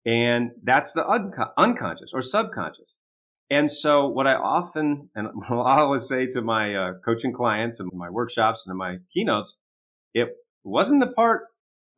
And 0.06 0.52
that's 0.64 0.94
the 0.94 1.06
unco- 1.06 1.52
unconscious 1.58 2.12
or 2.14 2.22
subconscious. 2.22 2.96
And 3.50 3.70
so 3.70 4.08
what 4.08 4.26
I 4.26 4.36
often, 4.36 5.10
and 5.14 5.28
I 5.50 5.80
always 5.80 6.08
say 6.08 6.28
to 6.28 6.40
my 6.40 6.74
uh, 6.74 6.92
coaching 7.04 7.34
clients 7.34 7.78
and 7.78 7.90
my 7.92 8.08
workshops 8.08 8.64
and 8.66 8.78
my 8.78 8.96
keynotes, 9.12 9.54
it 10.14 10.28
wasn't 10.64 11.00
the 11.00 11.12
part 11.12 11.42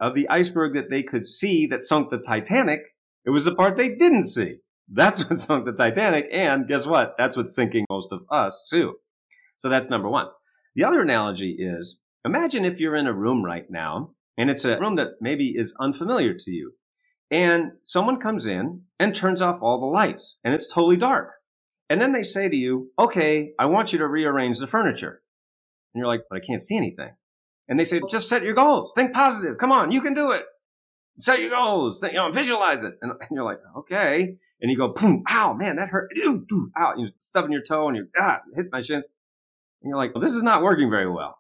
of 0.01 0.17
the 0.17 0.29
iceberg 0.29 0.75
that 0.75 0.91
they 0.91 1.05
could 1.05 1.25
see 1.25 1.69
that 1.69 1.85
sunk 1.85 2.11
the 2.11 2.19
Titanic. 2.19 2.81
It 3.25 3.31
was 3.31 3.45
the 3.45 3.55
part 3.55 3.77
they 3.77 3.91
didn't 3.91 4.25
see. 4.25 4.57
That's 4.93 5.25
what 5.31 5.39
sunk 5.39 5.67
the 5.67 5.73
Titanic. 5.73 6.25
And 6.33 6.67
guess 6.67 6.85
what? 6.85 7.15
That's 7.17 7.37
what's 7.37 7.55
sinking 7.55 7.87
most 7.89 8.09
of 8.11 8.23
us 8.29 8.67
too. 8.69 8.95
So 9.57 9.69
that's 9.69 9.89
number 9.89 10.09
one. 10.09 10.27
The 10.75 10.85
other 10.85 11.03
analogy 11.03 11.57
is 11.59 11.99
imagine 12.25 12.65
if 12.65 12.81
you're 12.81 12.97
in 12.97 13.07
a 13.07 13.13
room 13.13 13.45
right 13.45 13.67
now 13.69 14.15
and 14.39 14.49
it's 14.49 14.65
a 14.65 14.79
room 14.79 14.97
that 14.97 15.17
maybe 15.21 15.55
is 15.57 15.75
unfamiliar 15.79 16.35
to 16.35 16.51
you. 16.51 16.73
And 17.31 17.73
someone 17.85 18.21
comes 18.21 18.47
in 18.47 18.83
and 18.99 19.15
turns 19.15 19.41
off 19.41 19.61
all 19.63 19.81
the 19.81 19.87
lights 19.87 20.39
and 20.45 20.55
it's 20.55 20.73
totally 20.73 20.97
dark. 20.97 21.31
And 21.91 22.01
then 22.01 22.13
they 22.13 22.23
say 22.23 22.49
to 22.49 22.57
you, 22.57 22.91
okay, 22.99 23.53
I 23.59 23.67
want 23.67 23.93
you 23.93 23.99
to 23.99 24.07
rearrange 24.07 24.59
the 24.59 24.67
furniture. 24.67 25.23
And 25.95 26.01
you're 26.01 26.09
like, 26.09 26.23
but 26.31 26.37
I 26.37 26.47
can't 26.47 26.63
see 26.63 26.77
anything. 26.77 27.11
And 27.69 27.79
they 27.79 27.85
say, 27.85 28.01
just 28.11 28.29
set 28.29 28.43
your 28.43 28.55
goals. 28.55 28.93
Think 28.95 29.13
positive. 29.13 29.59
Come 29.59 29.73
on, 29.73 29.93
you 29.93 30.01
can 30.01 30.15
do 30.15 30.31
it. 30.31 30.45
Set 31.19 31.41
your 31.41 31.51
goals. 31.51 32.01
Think, 32.01 32.15
you 32.15 32.19
know, 32.19 32.33
visualize 32.33 32.83
it. 32.83 32.95
And, 33.03 33.13
and 33.21 33.29
you're 33.31 33.45
like, 33.45 33.59
okay. 33.77 34.37
And 34.61 34.71
you 34.71 34.77
go, 34.77 34.93
boom, 34.95 35.23
ow, 35.29 35.53
man, 35.53 35.77
that 35.77 35.89
hurt. 35.89 36.11
Ooh, 36.19 36.47
ow. 36.79 36.95
You're 36.97 37.11
stubbing 37.19 37.53
your 37.53 37.63
toe 37.63 37.89
and 37.89 37.97
you 37.97 38.07
ah, 38.19 38.39
hit 38.55 38.67
my 38.73 38.81
shins. 38.81 39.05
And 39.83 39.91
you're 39.91 39.99
like, 39.99 40.15
well, 40.15 40.23
this 40.23 40.35
is 40.35 40.43
not 40.43 40.63
working 40.63 40.91
very 40.91 41.11
well. 41.11 41.39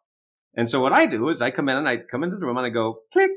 And 0.55 0.69
so 0.69 0.81
what 0.81 0.93
I 0.93 1.07
do 1.07 1.29
is 1.29 1.41
I 1.41 1.51
come 1.51 1.69
in 1.69 1.77
and 1.77 1.89
I 1.89 1.99
come 2.11 2.23
into 2.23 2.37
the 2.37 2.47
room 2.47 2.57
and 2.59 2.67
I 2.67 2.71
go, 2.71 2.97
click. 3.13 3.31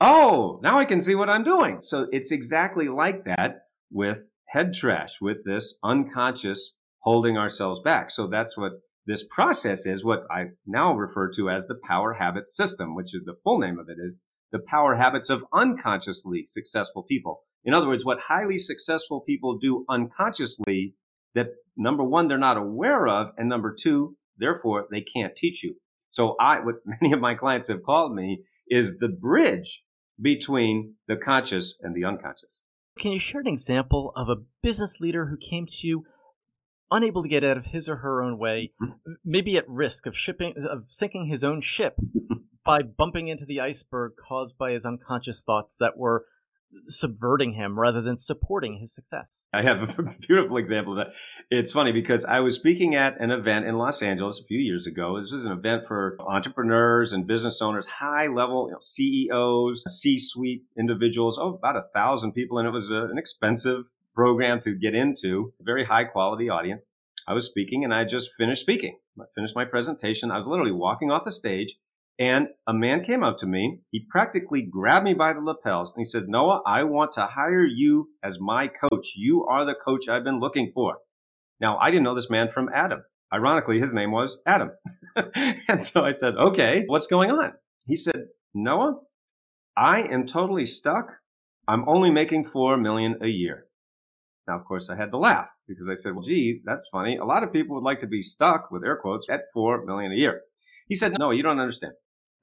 Oh, 0.00 0.58
now 0.62 0.78
I 0.80 0.84
can 0.84 1.00
see 1.00 1.14
what 1.14 1.28
I'm 1.28 1.44
doing. 1.44 1.80
So 1.80 2.06
it's 2.10 2.32
exactly 2.32 2.88
like 2.88 3.24
that 3.24 3.60
with 3.90 4.24
head 4.48 4.72
trash 4.74 5.20
with 5.20 5.38
this 5.44 5.78
unconscious 5.84 6.72
holding 7.00 7.36
ourselves 7.36 7.80
back. 7.84 8.10
So 8.10 8.28
that's 8.28 8.56
what 8.56 8.72
this 9.06 9.24
process 9.30 9.86
is, 9.86 10.04
what 10.04 10.20
I 10.30 10.46
now 10.66 10.94
refer 10.94 11.30
to 11.32 11.50
as 11.50 11.66
the 11.66 11.78
power 11.86 12.14
habits 12.14 12.56
system, 12.56 12.94
which 12.94 13.14
is 13.14 13.22
the 13.24 13.36
full 13.44 13.58
name 13.58 13.78
of 13.78 13.88
it 13.88 13.98
is 14.02 14.18
the 14.50 14.60
power 14.66 14.96
habits 14.96 15.28
of 15.28 15.42
unconsciously 15.52 16.44
successful 16.44 17.02
people. 17.02 17.42
In 17.64 17.74
other 17.74 17.86
words, 17.86 18.04
what 18.04 18.18
highly 18.28 18.56
successful 18.56 19.20
people 19.20 19.58
do 19.58 19.84
unconsciously 19.90 20.94
that 21.34 21.48
number 21.76 22.04
one, 22.04 22.28
they're 22.28 22.38
not 22.38 22.56
aware 22.56 23.06
of, 23.06 23.28
and 23.36 23.48
number 23.48 23.74
two, 23.78 24.16
therefore 24.38 24.86
they 24.90 25.00
can't 25.02 25.36
teach 25.36 25.62
you. 25.62 25.76
So 26.10 26.36
I, 26.40 26.60
what 26.60 26.76
many 27.00 27.12
of 27.12 27.20
my 27.20 27.34
clients 27.34 27.68
have 27.68 27.82
called 27.82 28.14
me 28.14 28.42
is 28.68 28.98
the 28.98 29.08
bridge 29.08 29.82
between 30.20 30.94
the 31.08 31.16
conscious 31.16 31.74
and 31.82 31.94
the 31.94 32.04
unconscious. 32.04 32.60
Can 32.98 33.10
you 33.10 33.20
share 33.20 33.40
an 33.40 33.48
example 33.48 34.12
of 34.14 34.28
a 34.28 34.42
business 34.62 34.94
leader 35.00 35.26
who 35.26 35.36
came 35.36 35.66
to 35.66 35.86
you 35.86 36.04
unable 36.90 37.22
to 37.22 37.28
get 37.28 37.42
out 37.42 37.56
of 37.56 37.66
his 37.66 37.88
or 37.88 37.96
her 37.96 38.22
own 38.22 38.38
way, 38.38 38.72
mm-hmm. 38.80 39.12
maybe 39.24 39.56
at 39.56 39.68
risk 39.68 40.06
of 40.06 40.16
shipping 40.16 40.54
of 40.70 40.84
sinking 40.88 41.26
his 41.26 41.42
own 41.42 41.60
ship, 41.62 41.96
by 42.64 42.82
bumping 42.82 43.28
into 43.28 43.44
the 43.44 43.60
iceberg 43.60 44.12
caused 44.28 44.56
by 44.56 44.72
his 44.72 44.84
unconscious 44.84 45.42
thoughts 45.44 45.76
that 45.80 45.96
were 45.96 46.26
subverting 46.88 47.54
him 47.54 47.78
rather 47.78 48.02
than 48.02 48.18
supporting 48.18 48.78
his 48.80 48.94
success. 48.94 49.26
I 49.54 49.62
have 49.62 49.88
a 49.98 50.02
beautiful 50.26 50.56
example 50.56 50.98
of 50.98 51.06
that. 51.06 51.14
It's 51.50 51.72
funny 51.72 51.92
because 51.92 52.24
I 52.24 52.40
was 52.40 52.56
speaking 52.56 52.94
at 52.94 53.20
an 53.20 53.30
event 53.30 53.66
in 53.66 53.76
Los 53.76 54.02
Angeles 54.02 54.40
a 54.40 54.44
few 54.44 54.58
years 54.58 54.86
ago. 54.86 55.20
This 55.20 55.32
was 55.32 55.44
an 55.44 55.52
event 55.52 55.84
for 55.86 56.16
entrepreneurs 56.20 57.12
and 57.12 57.26
business 57.26 57.62
owners, 57.62 57.86
high 57.86 58.26
level 58.26 58.66
you 58.68 58.72
know, 58.72 58.78
CEOs, 58.80 59.84
C 59.88 60.18
suite 60.18 60.64
individuals, 60.78 61.38
oh, 61.40 61.54
about 61.54 61.76
a 61.76 61.84
thousand 61.94 62.32
people. 62.32 62.58
And 62.58 62.66
it 62.66 62.72
was 62.72 62.90
a, 62.90 63.04
an 63.04 63.18
expensive 63.18 63.84
program 64.14 64.60
to 64.60 64.74
get 64.74 64.94
into, 64.94 65.52
very 65.60 65.84
high 65.84 66.04
quality 66.04 66.48
audience. 66.48 66.86
I 67.26 67.32
was 67.32 67.46
speaking 67.46 67.84
and 67.84 67.94
I 67.94 68.04
just 68.04 68.30
finished 68.36 68.60
speaking. 68.60 68.98
I 69.18 69.24
finished 69.34 69.56
my 69.56 69.64
presentation. 69.64 70.30
I 70.30 70.38
was 70.38 70.46
literally 70.46 70.72
walking 70.72 71.10
off 71.10 71.24
the 71.24 71.30
stage 71.30 71.76
and 72.18 72.46
a 72.66 72.72
man 72.72 73.04
came 73.04 73.24
up 73.24 73.38
to 73.38 73.46
me. 73.46 73.80
He 73.90 74.06
practically 74.08 74.62
grabbed 74.62 75.04
me 75.04 75.14
by 75.14 75.32
the 75.32 75.40
lapels 75.40 75.92
and 75.92 76.00
he 76.00 76.04
said, 76.04 76.28
Noah, 76.28 76.62
I 76.66 76.84
want 76.84 77.12
to 77.14 77.26
hire 77.26 77.64
you 77.64 78.08
as 78.22 78.38
my 78.40 78.68
coach. 78.68 79.12
You 79.16 79.44
are 79.46 79.64
the 79.64 79.74
coach 79.74 80.08
I've 80.08 80.24
been 80.24 80.38
looking 80.38 80.70
for. 80.72 80.98
Now, 81.60 81.76
I 81.78 81.90
didn't 81.90 82.04
know 82.04 82.14
this 82.14 82.30
man 82.30 82.50
from 82.52 82.68
Adam. 82.74 83.02
Ironically, 83.32 83.80
his 83.80 83.92
name 83.92 84.12
was 84.12 84.38
Adam. 84.46 84.70
and 85.68 85.84
so 85.84 86.04
I 86.04 86.12
said, 86.12 86.34
okay, 86.36 86.84
what's 86.86 87.08
going 87.08 87.30
on? 87.30 87.52
He 87.86 87.96
said, 87.96 88.26
Noah, 88.54 89.00
I 89.76 90.02
am 90.02 90.26
totally 90.26 90.66
stuck. 90.66 91.06
I'm 91.66 91.88
only 91.88 92.10
making 92.10 92.44
four 92.44 92.76
million 92.76 93.18
a 93.22 93.28
year. 93.28 93.66
Now, 94.46 94.58
of 94.58 94.64
course, 94.66 94.88
I 94.90 94.96
had 94.96 95.10
to 95.10 95.18
laugh 95.18 95.48
because 95.66 95.88
I 95.90 95.94
said, 95.94 96.12
well, 96.12 96.22
gee, 96.22 96.60
that's 96.64 96.88
funny. 96.92 97.16
A 97.16 97.24
lot 97.24 97.42
of 97.42 97.52
people 97.52 97.74
would 97.74 97.84
like 97.84 98.00
to 98.00 98.06
be 98.06 98.22
stuck 98.22 98.70
with 98.70 98.84
air 98.84 98.98
quotes 99.00 99.26
at 99.30 99.40
four 99.52 99.84
million 99.84 100.12
a 100.12 100.16
year. 100.16 100.42
He 100.88 100.94
said, 100.94 101.16
no, 101.18 101.30
you 101.30 101.42
don't 101.42 101.58
understand. 101.58 101.94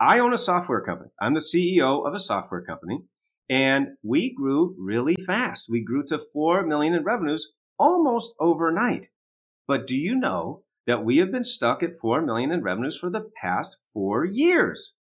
I 0.01 0.17
own 0.17 0.33
a 0.33 0.37
software 0.37 0.81
company. 0.81 1.11
I'm 1.21 1.35
the 1.35 1.39
CEO 1.39 2.07
of 2.07 2.15
a 2.15 2.19
software 2.19 2.63
company 2.63 3.01
and 3.47 3.89
we 4.01 4.33
grew 4.35 4.75
really 4.79 5.15
fast. 5.27 5.67
We 5.69 5.83
grew 5.83 6.03
to 6.07 6.21
4 6.33 6.65
million 6.65 6.95
in 6.95 7.03
revenues 7.03 7.49
almost 7.77 8.33
overnight. 8.39 9.09
But 9.67 9.85
do 9.85 9.95
you 9.95 10.15
know 10.15 10.63
that 10.87 11.05
we 11.05 11.17
have 11.17 11.31
been 11.31 11.43
stuck 11.43 11.83
at 11.83 11.99
4 12.01 12.23
million 12.23 12.51
in 12.51 12.63
revenues 12.63 12.97
for 12.97 13.11
the 13.11 13.29
past 13.39 13.77
4 13.93 14.25
years? 14.25 14.95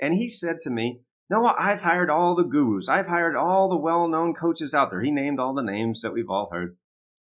And 0.00 0.14
he 0.14 0.26
said 0.26 0.60
to 0.62 0.70
me, 0.70 1.00
Noah, 1.28 1.54
I've 1.58 1.82
hired 1.82 2.08
all 2.08 2.34
the 2.34 2.44
gurus. 2.44 2.88
I've 2.88 3.08
hired 3.08 3.36
all 3.36 3.68
the 3.68 3.76
well-known 3.76 4.32
coaches 4.34 4.72
out 4.72 4.90
there. 4.90 5.02
He 5.02 5.10
named 5.10 5.38
all 5.38 5.52
the 5.52 5.62
names 5.62 6.00
that 6.00 6.14
we've 6.14 6.30
all 6.30 6.48
heard. 6.50 6.76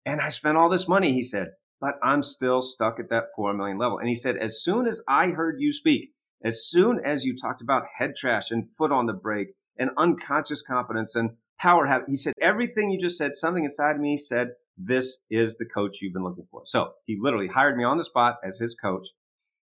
And 0.07 0.21
I 0.21 0.29
spent 0.29 0.57
all 0.57 0.71
this 0.71 0.87
money, 0.87 1.15
he 1.15 1.23
said, 1.23 1.49
but 1.81 1.95
I'm 2.01 2.23
still 2.23 2.63
stuck 2.63 3.01
at 3.01 3.11
that 3.11 3.31
4 3.35 3.55
million 3.55 3.79
level. 3.79 3.99
And 3.99 4.09
he 4.09 4.15
said, 4.15 4.37
as 4.37 4.63
soon 4.63 4.87
as 4.87 5.01
I 5.09 5.29
heard 5.29 5.57
you 5.59 5.73
speak, 5.73 6.11
as 6.45 6.67
soon 6.67 7.01
as 7.05 7.25
you 7.25 7.37
talked 7.37 7.63
about 7.63 7.85
head 7.99 8.15
trash 8.17 8.51
and 8.51 8.71
foot 8.77 8.93
on 8.93 9.07
the 9.07 9.13
brake 9.13 9.49
and 9.79 9.91
unconscious 9.97 10.63
competence 10.63 11.15
and 11.15 11.31
power 11.59 11.87
habit, 11.87 12.09
he 12.09 12.17
said, 12.17 12.35
everything 12.41 12.91
you 12.91 13.01
just 13.01 13.19
said, 13.19 13.35
something 13.35 13.65
inside 13.65 13.99
me 13.99 14.17
said, 14.17 14.53
this 14.77 15.19
is 15.31 15.57
the 15.57 15.65
coach 15.65 15.99
you've 16.01 16.13
been 16.13 16.23
looking 16.23 16.47
for. 16.51 16.63
So 16.65 16.93
he 17.05 17.17
literally 17.21 17.49
hired 17.49 17.77
me 17.77 17.85
on 17.85 17.99
the 17.99 18.05
spot 18.05 18.37
as 18.45 18.59
his 18.59 18.75
coach. 18.75 19.09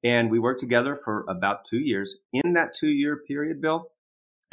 And 0.04 0.30
we 0.30 0.40
worked 0.40 0.60
together 0.60 1.00
for 1.02 1.26
about 1.30 1.66
two 1.66 1.80
years. 1.80 2.18
In 2.34 2.54
that 2.54 2.76
two 2.78 2.90
year 2.90 3.22
period, 3.28 3.62
Bill, 3.62 3.92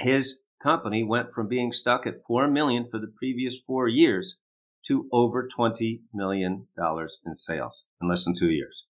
his 0.00 0.40
company 0.62 1.04
went 1.04 1.33
from 1.33 1.49
being 1.49 1.73
stuck 1.73 2.06
at 2.06 2.25
4 2.26 2.49
million 2.49 2.87
for 2.90 2.99
the 2.99 3.12
previous 3.18 3.56
four 3.66 3.88
years 3.88 4.37
to 4.87 5.09
over 5.12 5.49
$20 5.49 6.00
million 6.12 6.66
in 6.78 7.35
sales 7.35 7.85
in 8.00 8.09
less 8.09 8.25
than 8.25 8.35
two 8.35 8.50
years. 8.50 8.85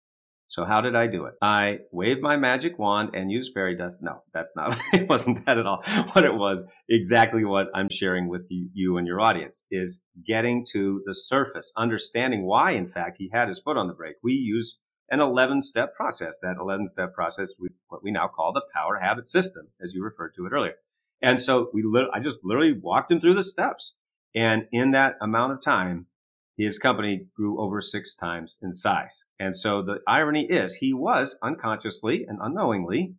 So 0.52 0.66
how 0.66 0.82
did 0.82 0.94
I 0.94 1.06
do 1.06 1.24
it? 1.24 1.32
I 1.40 1.78
waved 1.92 2.20
my 2.20 2.36
magic 2.36 2.78
wand 2.78 3.14
and 3.14 3.30
used 3.30 3.54
fairy 3.54 3.74
dust. 3.74 4.02
No, 4.02 4.22
that's 4.34 4.52
not, 4.54 4.78
it 4.92 5.08
wasn't 5.08 5.46
that 5.46 5.56
at 5.56 5.64
all. 5.64 5.82
What 6.12 6.26
it 6.26 6.34
was 6.34 6.62
exactly 6.90 7.46
what 7.46 7.68
I'm 7.74 7.88
sharing 7.90 8.28
with 8.28 8.42
you, 8.50 8.98
and 8.98 9.06
your 9.06 9.18
audience 9.18 9.64
is 9.70 10.02
getting 10.26 10.66
to 10.72 11.02
the 11.06 11.14
surface, 11.14 11.72
understanding 11.74 12.44
why, 12.44 12.72
in 12.72 12.86
fact, 12.86 13.16
he 13.18 13.30
had 13.32 13.48
his 13.48 13.60
foot 13.60 13.78
on 13.78 13.86
the 13.86 13.94
brake. 13.94 14.16
We 14.22 14.34
use 14.34 14.76
an 15.08 15.20
11 15.20 15.62
step 15.62 15.94
process. 15.94 16.38
That 16.42 16.56
11 16.60 16.88
step 16.88 17.14
process, 17.14 17.54
we, 17.58 17.70
what 17.88 18.04
we 18.04 18.10
now 18.10 18.28
call 18.28 18.52
the 18.52 18.62
power 18.74 18.98
habit 18.98 19.26
system, 19.26 19.68
as 19.82 19.94
you 19.94 20.04
referred 20.04 20.34
to 20.36 20.44
it 20.44 20.52
earlier. 20.52 20.74
And 21.22 21.40
so 21.40 21.70
we, 21.72 21.82
I 22.12 22.20
just 22.20 22.36
literally 22.44 22.78
walked 22.78 23.10
him 23.10 23.20
through 23.20 23.36
the 23.36 23.42
steps. 23.42 23.96
And 24.34 24.64
in 24.70 24.90
that 24.90 25.14
amount 25.22 25.52
of 25.54 25.62
time, 25.62 26.08
his 26.56 26.78
company 26.78 27.26
grew 27.34 27.60
over 27.60 27.80
six 27.80 28.14
times 28.14 28.56
in 28.62 28.72
size. 28.72 29.24
And 29.38 29.56
so 29.56 29.82
the 29.82 30.00
irony 30.06 30.46
is 30.50 30.74
he 30.74 30.92
was 30.92 31.36
unconsciously 31.42 32.24
and 32.28 32.38
unknowingly 32.42 33.14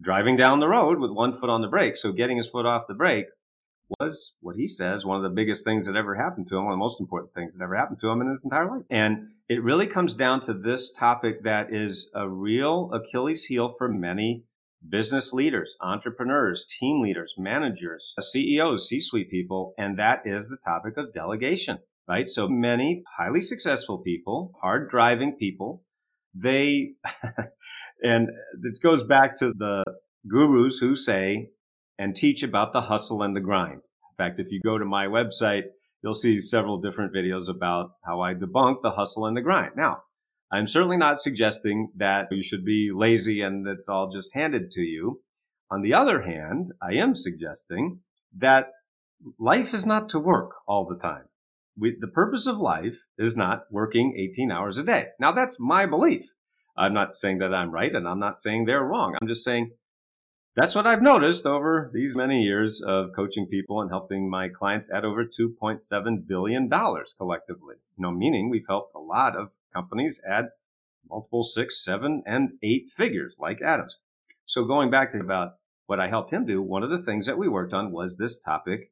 driving 0.00 0.36
down 0.36 0.60
the 0.60 0.68
road 0.68 0.98
with 0.98 1.10
one 1.10 1.38
foot 1.38 1.50
on 1.50 1.60
the 1.60 1.68
brake. 1.68 1.96
So 1.96 2.12
getting 2.12 2.36
his 2.36 2.48
foot 2.48 2.66
off 2.66 2.86
the 2.88 2.94
brake 2.94 3.26
was 3.98 4.34
what 4.40 4.56
he 4.56 4.66
says 4.66 5.04
one 5.04 5.16
of 5.16 5.22
the 5.22 5.34
biggest 5.34 5.64
things 5.64 5.86
that 5.86 5.96
ever 5.96 6.14
happened 6.14 6.46
to 6.48 6.56
him, 6.56 6.64
one 6.64 6.72
of 6.72 6.76
the 6.76 6.84
most 6.84 7.00
important 7.00 7.32
things 7.32 7.54
that 7.54 7.62
ever 7.62 7.76
happened 7.76 7.98
to 8.00 8.08
him 8.08 8.20
in 8.20 8.28
his 8.28 8.44
entire 8.44 8.68
life. 8.68 8.84
And 8.90 9.28
it 9.48 9.62
really 9.62 9.86
comes 9.86 10.14
down 10.14 10.40
to 10.42 10.52
this 10.52 10.92
topic 10.92 11.42
that 11.44 11.72
is 11.72 12.10
a 12.14 12.28
real 12.28 12.90
Achilles 12.92 13.44
heel 13.44 13.74
for 13.78 13.88
many 13.88 14.44
business 14.86 15.32
leaders, 15.32 15.74
entrepreneurs, 15.80 16.64
team 16.78 17.02
leaders, 17.02 17.34
managers, 17.38 18.14
CEOs, 18.20 18.88
C 18.88 19.00
suite 19.00 19.30
people, 19.30 19.74
and 19.78 19.98
that 19.98 20.22
is 20.24 20.48
the 20.48 20.58
topic 20.64 20.96
of 20.96 21.12
delegation 21.12 21.78
right? 22.08 22.26
So 22.26 22.48
many 22.48 23.02
highly 23.18 23.40
successful 23.40 23.98
people, 23.98 24.52
hard 24.62 24.90
driving 24.90 25.36
people, 25.38 25.84
they, 26.34 26.92
and 28.02 28.28
it 28.64 28.78
goes 28.82 29.04
back 29.04 29.38
to 29.38 29.52
the 29.56 29.84
gurus 30.26 30.78
who 30.78 30.96
say 30.96 31.48
and 31.98 32.14
teach 32.14 32.42
about 32.42 32.72
the 32.72 32.82
hustle 32.82 33.22
and 33.22 33.36
the 33.36 33.40
grind. 33.40 33.80
In 33.80 34.16
fact, 34.24 34.40
if 34.40 34.50
you 34.50 34.60
go 34.64 34.78
to 34.78 34.84
my 34.84 35.06
website, 35.06 35.64
you'll 36.02 36.14
see 36.14 36.40
several 36.40 36.80
different 36.80 37.14
videos 37.14 37.48
about 37.48 37.90
how 38.04 38.20
I 38.20 38.34
debunk 38.34 38.82
the 38.82 38.92
hustle 38.92 39.26
and 39.26 39.36
the 39.36 39.42
grind. 39.42 39.72
Now, 39.76 40.02
I'm 40.50 40.66
certainly 40.66 40.96
not 40.96 41.20
suggesting 41.20 41.90
that 41.96 42.28
you 42.30 42.42
should 42.42 42.64
be 42.64 42.90
lazy 42.94 43.42
and 43.42 43.66
it's 43.66 43.88
all 43.88 44.10
just 44.10 44.30
handed 44.32 44.70
to 44.72 44.80
you. 44.80 45.20
On 45.70 45.82
the 45.82 45.92
other 45.92 46.22
hand, 46.22 46.72
I 46.80 46.94
am 46.94 47.14
suggesting 47.14 48.00
that 48.38 48.68
life 49.38 49.74
is 49.74 49.84
not 49.84 50.08
to 50.10 50.18
work 50.18 50.52
all 50.66 50.86
the 50.86 50.96
time 50.96 51.24
we, 51.78 51.96
the 51.98 52.08
purpose 52.08 52.46
of 52.46 52.58
life 52.58 53.04
is 53.18 53.36
not 53.36 53.64
working 53.70 54.14
18 54.18 54.50
hours 54.50 54.78
a 54.78 54.82
day. 54.82 55.06
Now, 55.20 55.32
that's 55.32 55.58
my 55.60 55.86
belief. 55.86 56.26
I'm 56.76 56.94
not 56.94 57.14
saying 57.14 57.38
that 57.38 57.54
I'm 57.54 57.70
right 57.70 57.94
and 57.94 58.06
I'm 58.06 58.20
not 58.20 58.38
saying 58.38 58.64
they're 58.64 58.84
wrong. 58.84 59.16
I'm 59.20 59.28
just 59.28 59.44
saying 59.44 59.72
that's 60.54 60.74
what 60.74 60.86
I've 60.86 61.02
noticed 61.02 61.46
over 61.46 61.90
these 61.92 62.16
many 62.16 62.42
years 62.42 62.82
of 62.84 63.10
coaching 63.14 63.46
people 63.46 63.80
and 63.80 63.90
helping 63.90 64.28
my 64.28 64.48
clients 64.48 64.90
at 64.92 65.04
over 65.04 65.24
$2.7 65.24 66.26
billion 66.26 66.68
collectively. 66.68 67.76
You 67.96 68.02
know, 68.02 68.10
meaning 68.10 68.48
we've 68.48 68.66
helped 68.68 68.92
a 68.94 68.98
lot 68.98 69.36
of 69.36 69.50
companies 69.72 70.20
add 70.28 70.46
multiple 71.08 71.42
six, 71.42 71.82
seven, 71.84 72.22
and 72.26 72.50
eight 72.62 72.90
figures 72.96 73.36
like 73.38 73.62
Adams. 73.62 73.98
So 74.46 74.64
going 74.64 74.90
back 74.90 75.12
to 75.12 75.20
about 75.20 75.54
what 75.86 76.00
I 76.00 76.08
helped 76.08 76.32
him 76.32 76.44
do, 76.44 76.60
one 76.62 76.82
of 76.82 76.90
the 76.90 77.02
things 77.02 77.26
that 77.26 77.38
we 77.38 77.48
worked 77.48 77.72
on 77.72 77.92
was 77.92 78.16
this 78.16 78.38
topic 78.38 78.90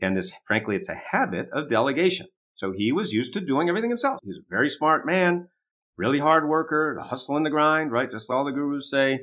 and 0.00 0.16
this, 0.16 0.32
frankly, 0.46 0.76
it's 0.76 0.88
a 0.88 1.00
habit 1.12 1.48
of 1.52 1.70
delegation. 1.70 2.26
So 2.52 2.72
he 2.76 2.92
was 2.92 3.12
used 3.12 3.32
to 3.34 3.40
doing 3.40 3.68
everything 3.68 3.90
himself. 3.90 4.18
He's 4.22 4.36
a 4.36 4.50
very 4.50 4.68
smart 4.68 5.06
man, 5.06 5.48
really 5.96 6.18
hard 6.18 6.48
worker, 6.48 7.00
hustle 7.02 7.36
and 7.36 7.46
the 7.46 7.50
grind, 7.50 7.92
right? 7.92 8.10
Just 8.10 8.30
all 8.30 8.44
the 8.44 8.52
gurus 8.52 8.90
say. 8.90 9.20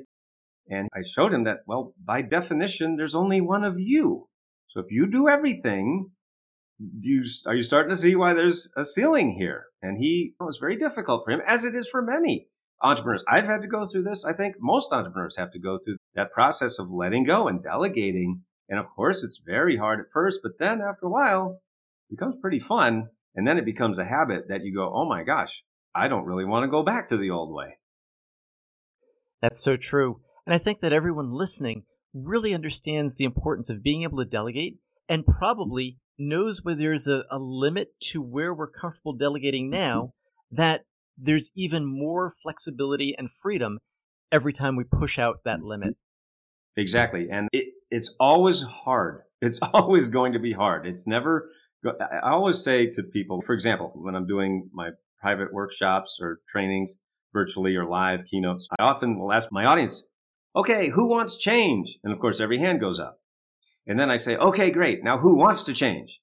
And 0.70 0.90
I 0.94 1.02
showed 1.02 1.34
him 1.34 1.44
that, 1.46 1.60
well, 1.66 1.94
by 2.04 2.22
definition, 2.22 2.96
there's 2.98 3.16
only 3.16 3.42
one 3.42 3.64
of 3.64 3.80
you. 3.80 4.28
So 4.70 4.80
if 4.80 4.88
you 4.90 5.08
do 5.08 5.30
everything, 5.30 6.12
do 6.80 7.10
you, 7.10 7.24
are 7.46 7.56
you 7.56 7.64
starting 7.64 7.90
to 7.90 8.00
see 8.00 8.16
why 8.16 8.34
there's 8.34 8.70
a 8.76 8.84
ceiling 8.84 9.36
here? 9.40 9.66
And 9.82 9.98
he, 9.98 10.34
it 10.40 10.44
was 10.44 10.58
very 10.58 10.78
difficult 10.78 11.24
for 11.26 11.32
him, 11.32 11.42
as 11.48 11.64
it 11.64 11.76
is 11.76 11.88
for 11.88 12.02
many 12.02 12.48
entrepreneurs. 12.82 13.24
I've 13.28 13.46
had 13.46 13.62
to 13.62 13.68
go 13.68 13.86
through 13.86 14.04
this. 14.04 14.26
I 14.26 14.34
think 14.34 14.56
most 14.60 14.92
entrepreneurs 14.92 15.38
have 15.38 15.52
to 15.52 15.60
go 15.60 15.80
through 15.84 15.98
that 16.16 16.32
process 16.32 16.80
of 16.80 16.92
letting 16.92 17.26
go 17.26 17.48
and 17.48 17.64
delegating 17.64 18.42
and 18.70 18.80
of 18.80 18.88
course, 18.96 19.24
it's 19.24 19.42
very 19.46 19.78
hard 19.78 20.00
at 20.00 20.12
first, 20.14 20.40
but 20.44 20.54
then 20.60 20.82
after 20.82 21.06
a 21.06 21.10
while, 21.10 21.62
it 22.10 22.16
becomes 22.16 22.36
pretty 22.42 22.60
fun. 22.60 23.10
And 23.36 23.48
then 23.48 23.60
it 23.60 23.66
becomes 23.66 24.00
a 24.00 24.06
habit 24.06 24.48
that 24.50 24.64
you 24.64 24.74
go, 24.74 24.92
oh 24.92 25.06
my 25.08 25.24
gosh, 25.24 25.64
I 25.94 26.08
don't 26.08 26.26
really 26.26 26.46
want 26.46 26.64
to 26.64 26.72
go 26.72 26.84
back 26.84 27.10
to 27.10 27.18
the 27.18 27.30
old 27.30 27.54
way. 27.54 27.78
That's 29.42 29.64
so 29.64 29.78
true. 29.78 30.22
And 30.46 30.56
I 30.56 30.58
think 30.58 30.80
that 30.82 30.92
everyone 30.92 31.32
listening 31.32 31.84
really 32.14 32.56
understands 32.56 33.16
the 33.16 33.26
importance 33.26 33.70
of 33.70 33.84
being 33.84 34.04
able 34.04 34.18
to 34.18 34.26
delegate 34.26 34.78
and 35.08 35.24
probably 35.24 35.98
knows 36.18 36.62
where 36.64 36.76
there's 36.76 37.08
a, 37.08 37.24
a 37.32 37.38
limit 37.38 37.90
to 38.12 38.22
where 38.22 38.54
we're 38.54 38.72
comfortable 38.72 39.14
delegating 39.14 39.66
mm-hmm. 39.66 39.80
now, 39.80 40.14
that 40.52 40.82
there's 41.18 41.52
even 41.56 41.86
more 41.86 42.34
flexibility 42.42 43.14
and 43.18 43.30
freedom 43.42 43.78
every 44.32 44.54
time 44.54 44.76
we 44.76 44.84
push 44.84 45.20
out 45.20 45.42
that 45.46 45.60
mm-hmm. 45.60 45.68
limit. 45.68 45.98
Exactly. 46.78 47.28
And 47.32 47.50
it, 47.52 47.74
it's 47.92 48.16
always 48.20 48.62
hard. 48.62 49.22
It's 49.40 49.60
always 49.62 50.10
going 50.10 50.34
to 50.34 50.40
be 50.40 50.52
hard. 50.52 50.88
It's 50.88 51.06
never, 51.06 51.52
I 51.86 52.32
always 52.32 52.64
say 52.64 52.88
to 52.88 53.04
people, 53.04 53.44
for 53.44 53.54
example, 53.54 53.92
when 53.94 54.16
I'm 54.16 54.26
doing 54.26 54.68
my 54.74 54.90
private 55.22 55.54
workshops 55.54 56.18
or 56.20 56.40
trainings 56.50 56.96
virtually 57.34 57.76
or 57.76 57.86
live 57.86 58.22
keynotes, 58.32 58.68
I 58.80 58.82
often 58.82 59.20
will 59.20 59.32
ask 59.32 59.50
my 59.52 59.66
audience, 59.66 60.02
okay, 60.56 60.90
who 60.90 61.06
wants 61.06 61.38
change? 61.38 62.00
And 62.04 62.12
of 62.12 62.20
course, 62.20 62.40
every 62.40 62.58
hand 62.58 62.80
goes 62.80 63.00
up. 63.00 63.20
And 63.86 64.00
then 64.00 64.10
I 64.10 64.16
say, 64.16 64.36
okay, 64.38 64.72
great. 64.72 65.04
Now 65.04 65.20
who 65.20 65.36
wants 65.36 65.62
to 65.64 65.74
change? 65.74 66.20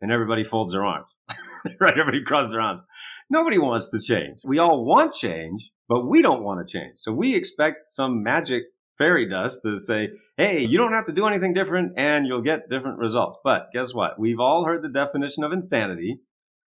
And 0.00 0.10
everybody 0.10 0.42
folds 0.42 0.72
their 0.72 0.84
arms, 0.84 1.06
right? 1.80 1.96
Everybody 1.96 2.24
crosses 2.24 2.50
their 2.50 2.60
arms. 2.60 2.82
Nobody 3.30 3.58
wants 3.58 3.92
to 3.92 4.00
change. 4.00 4.40
We 4.42 4.58
all 4.58 4.84
want 4.84 5.14
change, 5.14 5.70
but 5.88 6.08
we 6.08 6.20
don't 6.20 6.42
want 6.42 6.66
to 6.66 6.72
change. 6.78 6.94
So 6.96 7.12
we 7.12 7.36
expect 7.36 7.92
some 7.92 8.24
magic 8.24 8.64
fairy 9.00 9.26
dust 9.26 9.60
to 9.62 9.78
say, 9.80 10.10
hey, 10.36 10.60
you 10.60 10.76
don't 10.76 10.92
have 10.92 11.06
to 11.06 11.12
do 11.12 11.26
anything 11.26 11.54
different 11.54 11.92
and 11.96 12.26
you'll 12.26 12.42
get 12.42 12.68
different 12.68 12.98
results. 12.98 13.38
But 13.42 13.68
guess 13.72 13.94
what? 13.94 14.18
We've 14.18 14.38
all 14.38 14.66
heard 14.66 14.82
the 14.82 14.90
definition 14.90 15.42
of 15.42 15.52
insanity, 15.52 16.20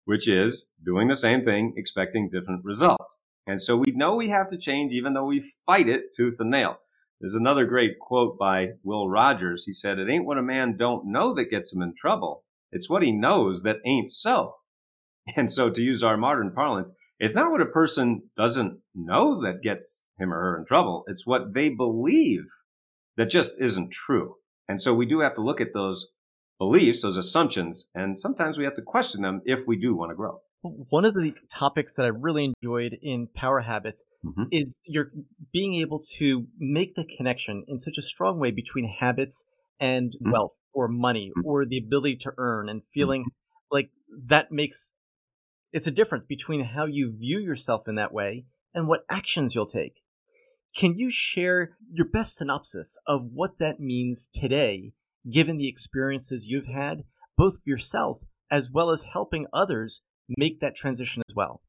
which 0.05 0.29
is 0.29 0.69
doing 0.85 1.07
the 1.07 1.15
same 1.15 1.43
thing, 1.43 1.73
expecting 1.75 2.29
different 2.29 2.63
results. 2.63 3.17
And 3.47 3.59
so 3.59 3.75
we 3.75 3.91
know 3.93 4.15
we 4.15 4.29
have 4.29 4.51
to 4.51 4.57
change 4.57 4.91
even 4.93 5.13
though 5.13 5.25
we 5.25 5.51
fight 5.65 5.89
it 5.89 6.13
tooth 6.15 6.35
and 6.39 6.51
nail. 6.51 6.77
There's 7.19 7.35
another 7.35 7.65
great 7.65 7.99
quote 7.99 8.37
by 8.37 8.67
Will 8.83 9.09
Rogers. 9.09 9.63
He 9.65 9.73
said, 9.73 9.97
It 9.97 10.09
ain't 10.09 10.25
what 10.25 10.37
a 10.37 10.43
man 10.43 10.77
don't 10.77 11.11
know 11.11 11.33
that 11.35 11.49
gets 11.49 11.73
him 11.73 11.81
in 11.81 11.93
trouble. 11.99 12.43
It's 12.71 12.89
what 12.89 13.03
he 13.03 13.11
knows 13.11 13.63
that 13.63 13.77
ain't 13.85 14.11
so. 14.11 14.55
And 15.35 15.51
so 15.51 15.69
to 15.69 15.81
use 15.81 16.03
our 16.03 16.17
modern 16.17 16.51
parlance, 16.51 16.91
it's 17.21 17.35
not 17.35 17.51
what 17.51 17.61
a 17.61 17.67
person 17.67 18.23
doesn't 18.35 18.79
know 18.95 19.39
that 19.43 19.61
gets 19.61 20.03
him 20.17 20.33
or 20.33 20.39
her 20.39 20.57
in 20.57 20.65
trouble. 20.65 21.03
It's 21.05 21.25
what 21.25 21.53
they 21.53 21.69
believe 21.69 22.45
that 23.15 23.29
just 23.29 23.53
isn't 23.59 23.91
true. 23.91 24.37
And 24.67 24.81
so 24.81 24.95
we 24.95 25.05
do 25.05 25.19
have 25.19 25.35
to 25.35 25.43
look 25.43 25.61
at 25.61 25.73
those 25.75 26.07
beliefs, 26.57 27.03
those 27.03 27.17
assumptions, 27.17 27.85
and 27.93 28.17
sometimes 28.17 28.57
we 28.57 28.63
have 28.63 28.75
to 28.75 28.81
question 28.81 29.21
them 29.21 29.41
if 29.45 29.59
we 29.67 29.77
do 29.77 29.95
want 29.95 30.09
to 30.09 30.15
grow. 30.15 30.39
One 30.63 31.05
of 31.05 31.13
the 31.13 31.33
topics 31.51 31.93
that 31.95 32.05
I 32.05 32.09
really 32.09 32.53
enjoyed 32.63 32.97
in 33.03 33.27
Power 33.35 33.61
Habits 33.61 34.03
mm-hmm. 34.25 34.43
is 34.51 34.77
you're 34.85 35.11
being 35.53 35.79
able 35.81 36.01
to 36.17 36.47
make 36.57 36.95
the 36.95 37.03
connection 37.17 37.65
in 37.67 37.79
such 37.79 37.95
a 37.99 38.03
strong 38.03 38.39
way 38.39 38.49
between 38.49 38.91
habits 38.99 39.43
and 39.79 40.11
mm-hmm. 40.11 40.31
wealth 40.31 40.53
or 40.73 40.87
money 40.87 41.31
mm-hmm. 41.37 41.47
or 41.47 41.65
the 41.65 41.77
ability 41.77 42.17
to 42.21 42.31
earn 42.37 42.67
and 42.67 42.81
feeling 42.93 43.21
mm-hmm. 43.21 43.75
like 43.75 43.89
that 44.29 44.51
makes 44.51 44.89
it's 45.71 45.87
a 45.87 45.91
difference 45.91 46.25
between 46.27 46.63
how 46.63 46.85
you 46.85 47.15
view 47.17 47.39
yourself 47.39 47.87
in 47.87 47.95
that 47.95 48.13
way 48.13 48.45
and 48.73 48.87
what 48.87 49.05
actions 49.09 49.55
you'll 49.55 49.69
take. 49.69 49.95
Can 50.75 50.97
you 50.97 51.11
share 51.11 51.77
your 51.91 52.07
best 52.07 52.37
synopsis 52.37 52.95
of 53.07 53.21
what 53.33 53.59
that 53.59 53.79
means 53.79 54.29
today, 54.33 54.93
given 55.31 55.57
the 55.57 55.67
experiences 55.67 56.45
you've 56.45 56.67
had, 56.67 57.03
both 57.37 57.55
yourself 57.65 58.19
as 58.51 58.69
well 58.71 58.91
as 58.91 59.03
helping 59.13 59.47
others 59.53 60.01
make 60.37 60.59
that 60.59 60.75
transition 60.75 61.23
as 61.27 61.35
well. 61.35 61.61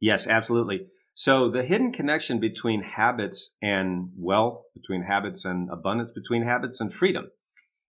Yes, 0.00 0.26
absolutely. 0.26 0.86
So 1.14 1.50
the 1.50 1.62
hidden 1.62 1.92
connection 1.92 2.40
between 2.40 2.82
habits 2.82 3.52
and 3.60 4.10
wealth, 4.16 4.62
between 4.74 5.02
habits 5.02 5.44
and 5.44 5.68
abundance, 5.70 6.10
between 6.10 6.44
habits 6.44 6.80
and 6.80 6.92
freedom 6.92 7.28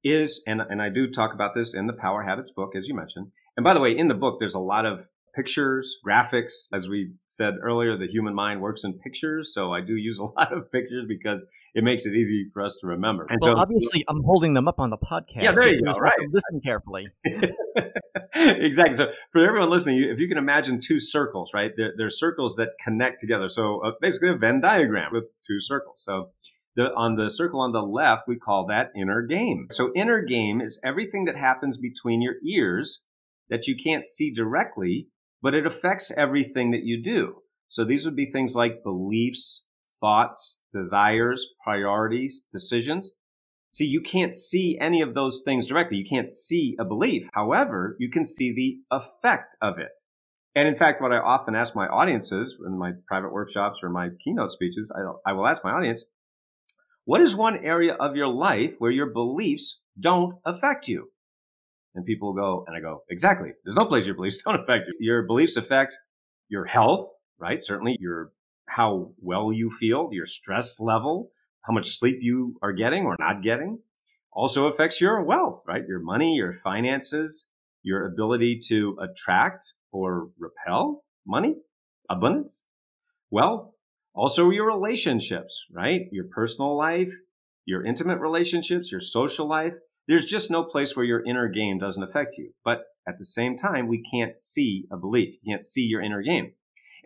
is, 0.04 0.42
and, 0.48 0.62
and 0.62 0.82
I 0.82 0.90
do 0.90 1.10
talk 1.10 1.34
about 1.34 1.54
this 1.56 1.74
in 1.74 1.88
the 1.88 1.94
Power 1.94 2.24
Habits 2.24 2.52
book, 2.52 2.72
as 2.76 2.88
you 2.88 2.96
mentioned. 2.96 3.28
And 3.58 3.64
by 3.64 3.74
the 3.74 3.82
way, 3.82 3.96
in 3.98 4.08
the 4.08 4.14
book, 4.14 4.38
there's 4.40 4.56
a 4.56 4.60
lot 4.60 4.86
of 4.86 5.08
pictures, 5.36 5.98
graphics. 6.06 6.68
As 6.74 6.88
we 6.88 7.12
said 7.26 7.56
earlier, 7.62 7.98
the 7.98 8.08
human 8.08 8.34
mind 8.34 8.62
works 8.62 8.84
in 8.84 8.94
pictures. 8.94 9.54
So 9.54 9.74
I 9.74 9.82
do 9.82 9.96
use 9.96 10.20
a 10.20 10.24
lot 10.24 10.56
of 10.56 10.72
pictures 10.72 11.06
because 11.08 11.44
it 11.74 11.84
makes 11.84 12.06
it 12.06 12.14
easy 12.14 12.50
for 12.54 12.64
us 12.64 12.78
to 12.82 12.88
remember. 12.88 13.28
And 13.30 13.40
well, 13.42 13.56
so 13.56 13.60
obviously, 13.60 14.04
I'm 14.08 14.24
holding 14.24 14.54
them 14.54 14.68
up 14.68 14.80
on 14.80 14.90
the 14.90 14.98
podcast. 14.98 15.44
Yeah, 15.44 15.52
there 15.52 15.68
you 15.68 15.84
go. 15.84 15.92
Right. 15.92 16.14
Listen 16.32 16.62
carefully. 16.64 17.08
exactly. 18.36 18.96
So 18.96 19.12
for 19.32 19.46
everyone 19.46 19.70
listening, 19.70 20.04
if 20.04 20.20
you 20.20 20.28
can 20.28 20.38
imagine 20.38 20.80
two 20.82 21.00
circles, 21.00 21.52
right? 21.54 21.72
There, 21.76 21.94
there 21.98 22.08
are 22.08 22.12
circles 22.12 22.56
that 22.56 22.70
connect 22.84 23.20
together. 23.20 23.50
So 23.50 23.82
uh, 23.86 23.92
basically 24.02 24.30
a 24.30 24.36
Venn 24.36 24.62
diagram 24.62 25.12
with 25.14 25.30
two 25.46 25.60
circles. 25.60 26.02
So 26.04 26.32
the, 26.76 26.94
on 26.96 27.16
the 27.16 27.30
circle 27.30 27.60
on 27.60 27.72
the 27.72 27.82
left, 27.82 28.24
we 28.28 28.38
call 28.38 28.68
that 28.68 28.92
inner 28.96 29.22
game. 29.22 29.68
So 29.72 29.92
inner 29.96 30.22
game 30.22 30.62
is 30.62 30.80
everything 30.84 31.26
that 31.26 31.36
happens 31.36 31.78
between 31.78 32.22
your 32.22 32.36
ears 32.46 33.04
that 33.50 33.68
you 33.68 33.76
can't 33.76 34.06
see 34.06 34.32
directly, 34.32 35.08
but 35.42 35.54
it 35.54 35.66
affects 35.66 36.12
everything 36.16 36.72
that 36.72 36.84
you 36.84 37.02
do. 37.04 37.36
So 37.68 37.86
these 37.86 38.06
would 38.06 38.16
be 38.16 38.32
things 38.32 38.56
like 38.56 38.84
beliefs, 38.84 39.64
thoughts, 40.02 40.60
desires, 40.74 41.46
priorities, 41.64 42.46
decisions. 42.52 43.12
See, 43.72 43.86
you 43.86 44.02
can't 44.02 44.34
see 44.34 44.78
any 44.82 45.02
of 45.02 45.14
those 45.14 45.44
things 45.46 45.68
directly. 45.68 45.98
You 45.98 46.06
can't 46.10 46.28
see 46.28 46.76
a 46.80 46.86
belief. 46.86 47.30
However, 47.34 47.96
you 48.00 48.10
can 48.10 48.26
see 48.26 48.54
the 48.54 48.96
effect 48.96 49.56
of 49.62 49.78
it. 49.78 49.92
And 50.56 50.68
in 50.68 50.76
fact, 50.76 51.02
what 51.02 51.12
I 51.12 51.18
often 51.18 51.56
ask 51.56 51.76
my 51.76 51.88
audiences 51.88 52.58
in 52.66 52.78
my 52.78 52.94
private 53.08 53.32
workshops 53.32 53.80
or 53.84 53.90
my 53.90 54.10
keynote 54.24 54.52
speeches, 54.52 54.92
I, 54.96 55.30
I 55.30 55.34
will 55.34 55.46
ask 55.46 55.64
my 55.64 55.72
audience, 55.72 56.04
what 57.06 57.22
is 57.22 57.36
one 57.36 57.58
area 57.64 57.94
of 57.94 58.16
your 58.16 58.28
life 58.28 58.72
where 58.80 58.92
your 58.92 59.12
beliefs 59.12 59.80
don't 60.00 60.36
affect 60.46 60.88
you? 60.88 61.12
And 61.96 62.06
people 62.06 62.34
go, 62.34 62.64
and 62.68 62.76
I 62.76 62.80
go, 62.80 63.04
exactly. 63.10 63.50
There's 63.64 63.76
no 63.76 63.86
place 63.86 64.06
your 64.06 64.16
beliefs 64.16 64.42
don't 64.46 64.56
affect 64.56 64.88
you. 64.88 64.96
Your 65.00 65.24
beliefs 65.24 65.58
affect 65.58 65.98
your 66.48 66.66
health, 66.66 67.10
right? 67.40 67.62
Certainly 67.62 67.98
your, 68.00 68.32
how 68.68 69.12
well 69.20 69.52
you 69.52 69.70
feel, 69.72 70.10
your 70.12 70.26
stress 70.26 70.80
level, 70.80 71.32
how 71.62 71.74
much 71.74 71.98
sleep 71.98 72.18
you 72.22 72.56
are 72.62 72.74
getting 72.74 73.06
or 73.06 73.16
not 73.20 73.42
getting. 73.44 73.80
Also 74.32 74.68
affects 74.68 75.02
your 75.02 75.24
wealth, 75.24 75.64
right? 75.68 75.84
Your 75.88 76.00
money, 76.00 76.36
your 76.36 76.54
finances, 76.64 77.48
your 77.84 78.06
ability 78.06 78.62
to 78.68 78.98
attract 79.02 79.74
or 79.92 80.30
repel 80.38 81.04
money, 81.26 81.56
abundance, 82.10 82.66
wealth, 83.32 83.72
also 84.14 84.50
your 84.50 84.68
relationships, 84.68 85.66
right? 85.72 86.02
Your 86.12 86.26
personal 86.26 86.78
life, 86.78 87.12
your 87.66 87.86
intimate 87.86 88.20
relationships, 88.20 88.92
your 88.92 89.02
social 89.02 89.48
life, 89.48 89.74
there's 90.10 90.26
just 90.26 90.50
no 90.50 90.64
place 90.64 90.96
where 90.96 91.06
your 91.06 91.24
inner 91.24 91.48
game 91.48 91.78
doesn't 91.78 92.02
affect 92.02 92.36
you. 92.36 92.52
But 92.66 92.80
at 93.08 93.20
the 93.20 93.26
same 93.26 93.56
time, 93.56 93.88
we 93.88 94.04
can't 94.12 94.36
see 94.36 94.86
a 94.92 94.98
belief. 94.98 95.36
You 95.36 95.54
can't 95.54 95.64
see 95.64 95.84
your 95.84 96.02
inner 96.02 96.24
game. 96.24 96.54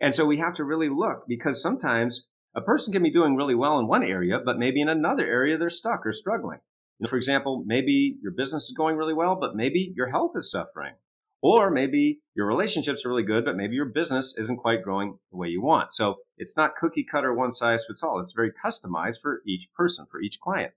And 0.00 0.14
so 0.14 0.24
we 0.24 0.38
have 0.38 0.54
to 0.54 0.64
really 0.64 0.88
look 0.88 1.24
because 1.28 1.62
sometimes 1.62 2.26
a 2.56 2.62
person 2.62 2.94
can 2.94 3.02
be 3.02 3.12
doing 3.12 3.36
really 3.36 3.54
well 3.54 3.78
in 3.78 3.86
one 3.86 4.02
area, 4.02 4.38
but 4.42 4.58
maybe 4.58 4.80
in 4.80 4.88
another 4.88 5.26
area 5.26 5.58
they're 5.58 5.68
stuck 5.68 6.06
or 6.06 6.12
struggling. 6.14 6.60
You 6.98 7.04
know, 7.04 7.10
for 7.10 7.16
example, 7.16 7.62
maybe 7.66 8.16
your 8.22 8.32
business 8.32 8.64
is 8.64 8.74
going 8.76 8.96
really 8.96 9.14
well, 9.14 9.36
but 9.38 9.54
maybe 9.54 9.92
your 9.94 10.10
health 10.10 10.32
is 10.34 10.50
suffering. 10.50 10.94
Or 11.42 11.70
maybe 11.70 12.20
your 12.34 12.46
relationships 12.46 13.04
are 13.04 13.10
really 13.10 13.22
good, 13.22 13.44
but 13.44 13.54
maybe 13.54 13.74
your 13.74 13.84
business 13.84 14.34
isn't 14.38 14.56
quite 14.56 14.82
growing 14.82 15.18
the 15.30 15.36
way 15.36 15.48
you 15.48 15.60
want. 15.60 15.92
So 15.92 16.16
it's 16.38 16.56
not 16.56 16.74
cookie 16.74 17.04
cutter 17.04 17.34
one 17.34 17.52
size 17.52 17.84
fits 17.86 18.02
all. 18.02 18.18
It's 18.18 18.32
very 18.32 18.50
customized 18.64 19.20
for 19.20 19.42
each 19.46 19.68
person, 19.76 20.06
for 20.10 20.22
each 20.22 20.38
client. 20.42 20.72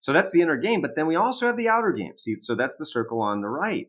So 0.00 0.12
that's 0.12 0.32
the 0.32 0.42
inner 0.42 0.56
game. 0.56 0.80
But 0.80 0.94
then 0.96 1.06
we 1.06 1.16
also 1.16 1.46
have 1.46 1.56
the 1.56 1.68
outer 1.68 1.92
game. 1.92 2.12
See, 2.16 2.36
so 2.40 2.54
that's 2.54 2.78
the 2.78 2.86
circle 2.86 3.20
on 3.20 3.40
the 3.40 3.48
right. 3.48 3.88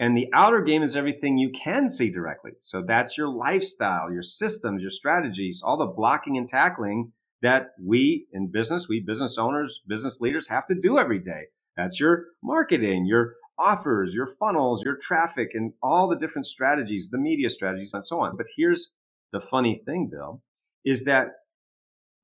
And 0.00 0.16
the 0.16 0.28
outer 0.34 0.60
game 0.62 0.82
is 0.82 0.96
everything 0.96 1.38
you 1.38 1.52
can 1.52 1.88
see 1.88 2.10
directly. 2.10 2.52
So 2.58 2.82
that's 2.86 3.16
your 3.16 3.28
lifestyle, 3.28 4.12
your 4.12 4.22
systems, 4.22 4.82
your 4.82 4.90
strategies, 4.90 5.62
all 5.64 5.76
the 5.76 5.86
blocking 5.86 6.36
and 6.36 6.48
tackling 6.48 7.12
that 7.42 7.68
we 7.80 8.26
in 8.32 8.50
business, 8.50 8.88
we 8.88 9.00
business 9.00 9.38
owners, 9.38 9.82
business 9.86 10.20
leaders 10.20 10.48
have 10.48 10.66
to 10.66 10.74
do 10.74 10.98
every 10.98 11.20
day. 11.20 11.44
That's 11.76 12.00
your 12.00 12.24
marketing, 12.42 13.06
your 13.06 13.34
offers, 13.58 14.14
your 14.14 14.26
funnels, 14.26 14.82
your 14.84 14.96
traffic, 14.96 15.50
and 15.54 15.72
all 15.82 16.08
the 16.08 16.16
different 16.16 16.46
strategies, 16.46 17.10
the 17.10 17.18
media 17.18 17.50
strategies, 17.50 17.92
and 17.94 18.04
so 18.04 18.20
on. 18.20 18.36
But 18.36 18.46
here's 18.56 18.92
the 19.32 19.40
funny 19.40 19.82
thing, 19.84 20.08
Bill, 20.10 20.42
is 20.84 21.04
that 21.04 21.28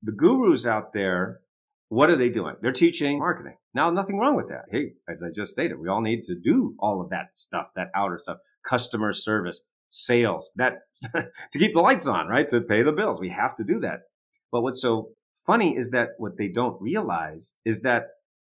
the 0.02 0.12
gurus 0.12 0.66
out 0.66 0.92
there 0.92 1.40
what 1.90 2.09
are 2.09 2.16
they 2.16 2.29
doing? 2.29 2.55
They're 2.62 2.72
teaching 2.72 3.18
marketing. 3.18 3.57
Now, 3.74 3.90
nothing 3.90 4.16
wrong 4.16 4.37
with 4.37 4.48
that. 4.48 4.66
Hey, 4.70 4.92
as 5.09 5.24
I 5.24 5.31
just 5.35 5.50
stated, 5.50 5.79
we 5.79 5.88
all 5.88 6.00
need 6.00 6.22
to 6.26 6.37
do 6.37 6.76
all 6.79 7.00
of 7.00 7.11
that 7.11 7.35
stuff, 7.35 7.66
that 7.74 7.88
outer 7.96 8.18
stuff, 8.22 8.38
customer 8.64 9.12
service, 9.12 9.61
sales, 9.88 10.53
that 10.55 10.74
to 11.14 11.59
keep 11.59 11.74
the 11.74 11.81
lights 11.81 12.07
on, 12.07 12.29
right? 12.29 12.48
To 12.48 12.61
pay 12.61 12.85
the 12.85 12.92
bills. 12.92 13.20
We 13.20 13.31
have 13.31 13.57
to 13.57 13.64
do 13.64 13.81
that. 13.81 14.03
But 14.53 14.62
what's 14.62 14.81
so 14.81 15.11
funny 15.44 15.74
is 15.76 15.90
that 15.90 16.11
what 16.18 16.38
they 16.38 16.46
don't 16.46 16.81
realize 16.81 17.55
is 17.64 17.83
that 17.83 18.05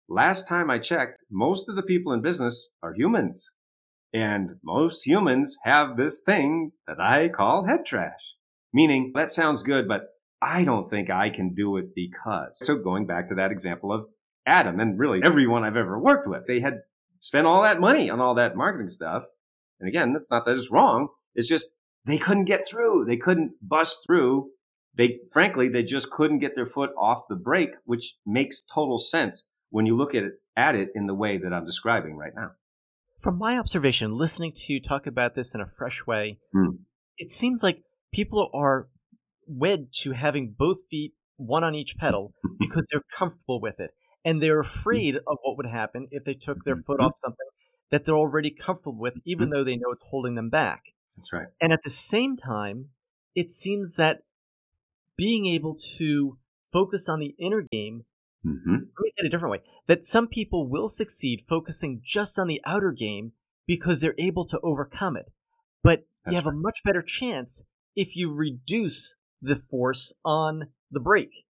last 0.09 0.48
time 0.48 0.68
I 0.68 0.81
checked, 0.81 1.18
most 1.31 1.68
of 1.68 1.77
the 1.77 1.83
people 1.83 2.12
in 2.12 2.20
business 2.20 2.68
are 2.83 2.92
humans. 2.92 3.53
And 4.12 4.57
most 4.64 5.07
humans 5.07 5.57
have 5.62 5.96
this 5.96 6.22
thing 6.27 6.72
that 6.88 6.98
I 6.98 7.29
call 7.29 7.66
head 7.66 7.87
trash. 7.87 8.35
Meaning, 8.74 9.12
that 9.14 9.31
sounds 9.31 9.62
good, 9.62 9.87
but 9.87 10.09
I 10.40 10.64
don't 10.64 10.88
think 10.88 11.11
I 11.11 11.31
can 11.31 11.55
do 11.55 11.77
it 11.77 11.94
because. 11.94 12.59
So 12.62 12.77
going 12.77 13.07
back 13.07 13.29
to 13.29 13.35
that 13.37 13.51
example 13.51 13.92
of 13.92 14.07
Adam 14.46 14.81
and 14.81 14.98
really 14.98 15.20
everyone 15.22 15.64
I've 15.64 15.77
ever 15.77 15.98
worked 15.98 16.29
with, 16.29 16.46
they 16.46 16.61
had 16.61 16.81
spent 17.20 17.46
all 17.46 17.62
that 17.62 17.81
money 17.81 18.09
on 18.11 18.20
all 18.20 18.35
that 18.37 18.57
marketing 18.57 18.88
stuff. 18.88 19.24
And 19.81 19.88
again, 19.88 20.12
that's 20.12 20.31
not 20.31 20.44
that 20.46 20.57
it's 20.57 20.70
wrong. 20.70 21.09
It's 21.35 21.48
just 21.48 21.68
they 22.05 22.18
couldn't 22.18 22.44
get 22.44 22.66
through. 22.68 23.05
They 23.05 23.16
couldn't 23.16 23.53
bust 23.62 23.98
through. 24.07 24.51
They, 24.96 25.18
frankly, 25.33 25.68
they 25.68 25.83
just 25.83 26.11
couldn't 26.11 26.38
get 26.40 26.55
their 26.55 26.66
foot 26.66 26.90
off 26.98 27.29
the 27.29 27.37
brake, 27.37 27.70
which 27.85 28.14
makes 28.27 28.62
total 28.62 28.98
sense 28.98 29.44
when 29.70 29.87
you 29.87 29.96
look 29.96 30.14
at 30.14 30.22
it, 30.22 30.33
at 30.57 30.74
it 30.74 30.88
in 30.94 31.07
the 31.07 31.14
way 31.14 31.38
that 31.38 31.53
I'm 31.53 31.66
describing 31.66 32.16
right 32.16 32.33
now. 32.35 32.53
From 33.22 33.38
my 33.38 33.59
observation, 33.59 34.16
listening 34.16 34.53
to 34.53 34.72
you 34.72 34.81
talk 34.81 35.07
about 35.07 35.35
this 35.35 35.51
in 35.55 35.61
a 35.61 35.70
fresh 35.77 36.01
way, 36.07 36.38
mm. 36.55 36.79
it 37.16 37.31
seems 37.31 37.62
like 37.62 37.83
people 38.12 38.48
are 38.55 38.88
wed 39.48 39.88
to 40.02 40.12
having 40.12 40.54
both 40.56 40.78
feet 40.90 41.14
one 41.37 41.64
on 41.64 41.74
each 41.74 41.94
pedal 41.98 42.32
because 42.61 42.84
they're 42.90 43.02
comfortable 43.16 43.61
with 43.61 43.80
it 43.80 43.90
and 44.24 44.42
they're 44.42 44.61
afraid 44.61 45.16
of 45.16 45.38
what 45.42 45.56
would 45.56 45.66
happen 45.66 46.08
if 46.11 46.24
they 46.24 46.34
took 46.34 46.64
their 46.64 46.76
foot 46.76 47.00
off 47.00 47.12
something 47.24 47.46
that 47.90 48.04
they're 48.04 48.16
already 48.16 48.50
comfortable 48.50 48.98
with, 48.98 49.14
even 49.24 49.50
though 49.50 49.64
they 49.64 49.76
know 49.76 49.90
it's 49.92 50.02
holding 50.11 50.34
them 50.34 50.50
back. 50.50 50.82
That's 51.16 51.32
right. 51.32 51.46
And 51.61 51.72
at 51.72 51.80
the 51.84 51.90
same 51.90 52.37
time, 52.37 52.90
it 53.34 53.50
seems 53.50 53.94
that 53.94 54.18
being 55.16 55.46
able 55.46 55.76
to 55.96 56.38
focus 56.72 57.08
on 57.08 57.20
the 57.20 57.34
inner 57.38 57.62
game, 57.62 58.04
Mm-hmm. 58.46 58.72
let 58.72 58.80
me 58.80 59.11
say 59.11 59.24
it 59.24 59.26
a 59.26 59.30
different 59.30 59.50
way, 59.50 59.62
that 59.88 60.06
some 60.06 60.28
people 60.28 60.68
will 60.68 60.88
succeed 60.88 61.44
focusing 61.48 62.00
just 62.06 62.38
on 62.38 62.46
the 62.46 62.61
outer 62.64 62.92
game 62.92 63.32
because 63.66 63.98
they're 63.98 64.14
able 64.16 64.46
to 64.46 64.61
overcome 64.62 65.16
it. 65.16 65.32
But 65.82 66.04
That's 66.24 66.32
you 66.32 66.37
have 66.37 66.46
a 66.46 66.52
much 66.52 66.78
better 66.84 67.02
chance 67.02 67.62
if 67.96 68.14
you 68.14 68.32
reduce 68.32 69.14
the 69.40 69.61
force 69.70 70.12
on 70.24 70.68
the 70.90 71.01
brake. 71.01 71.44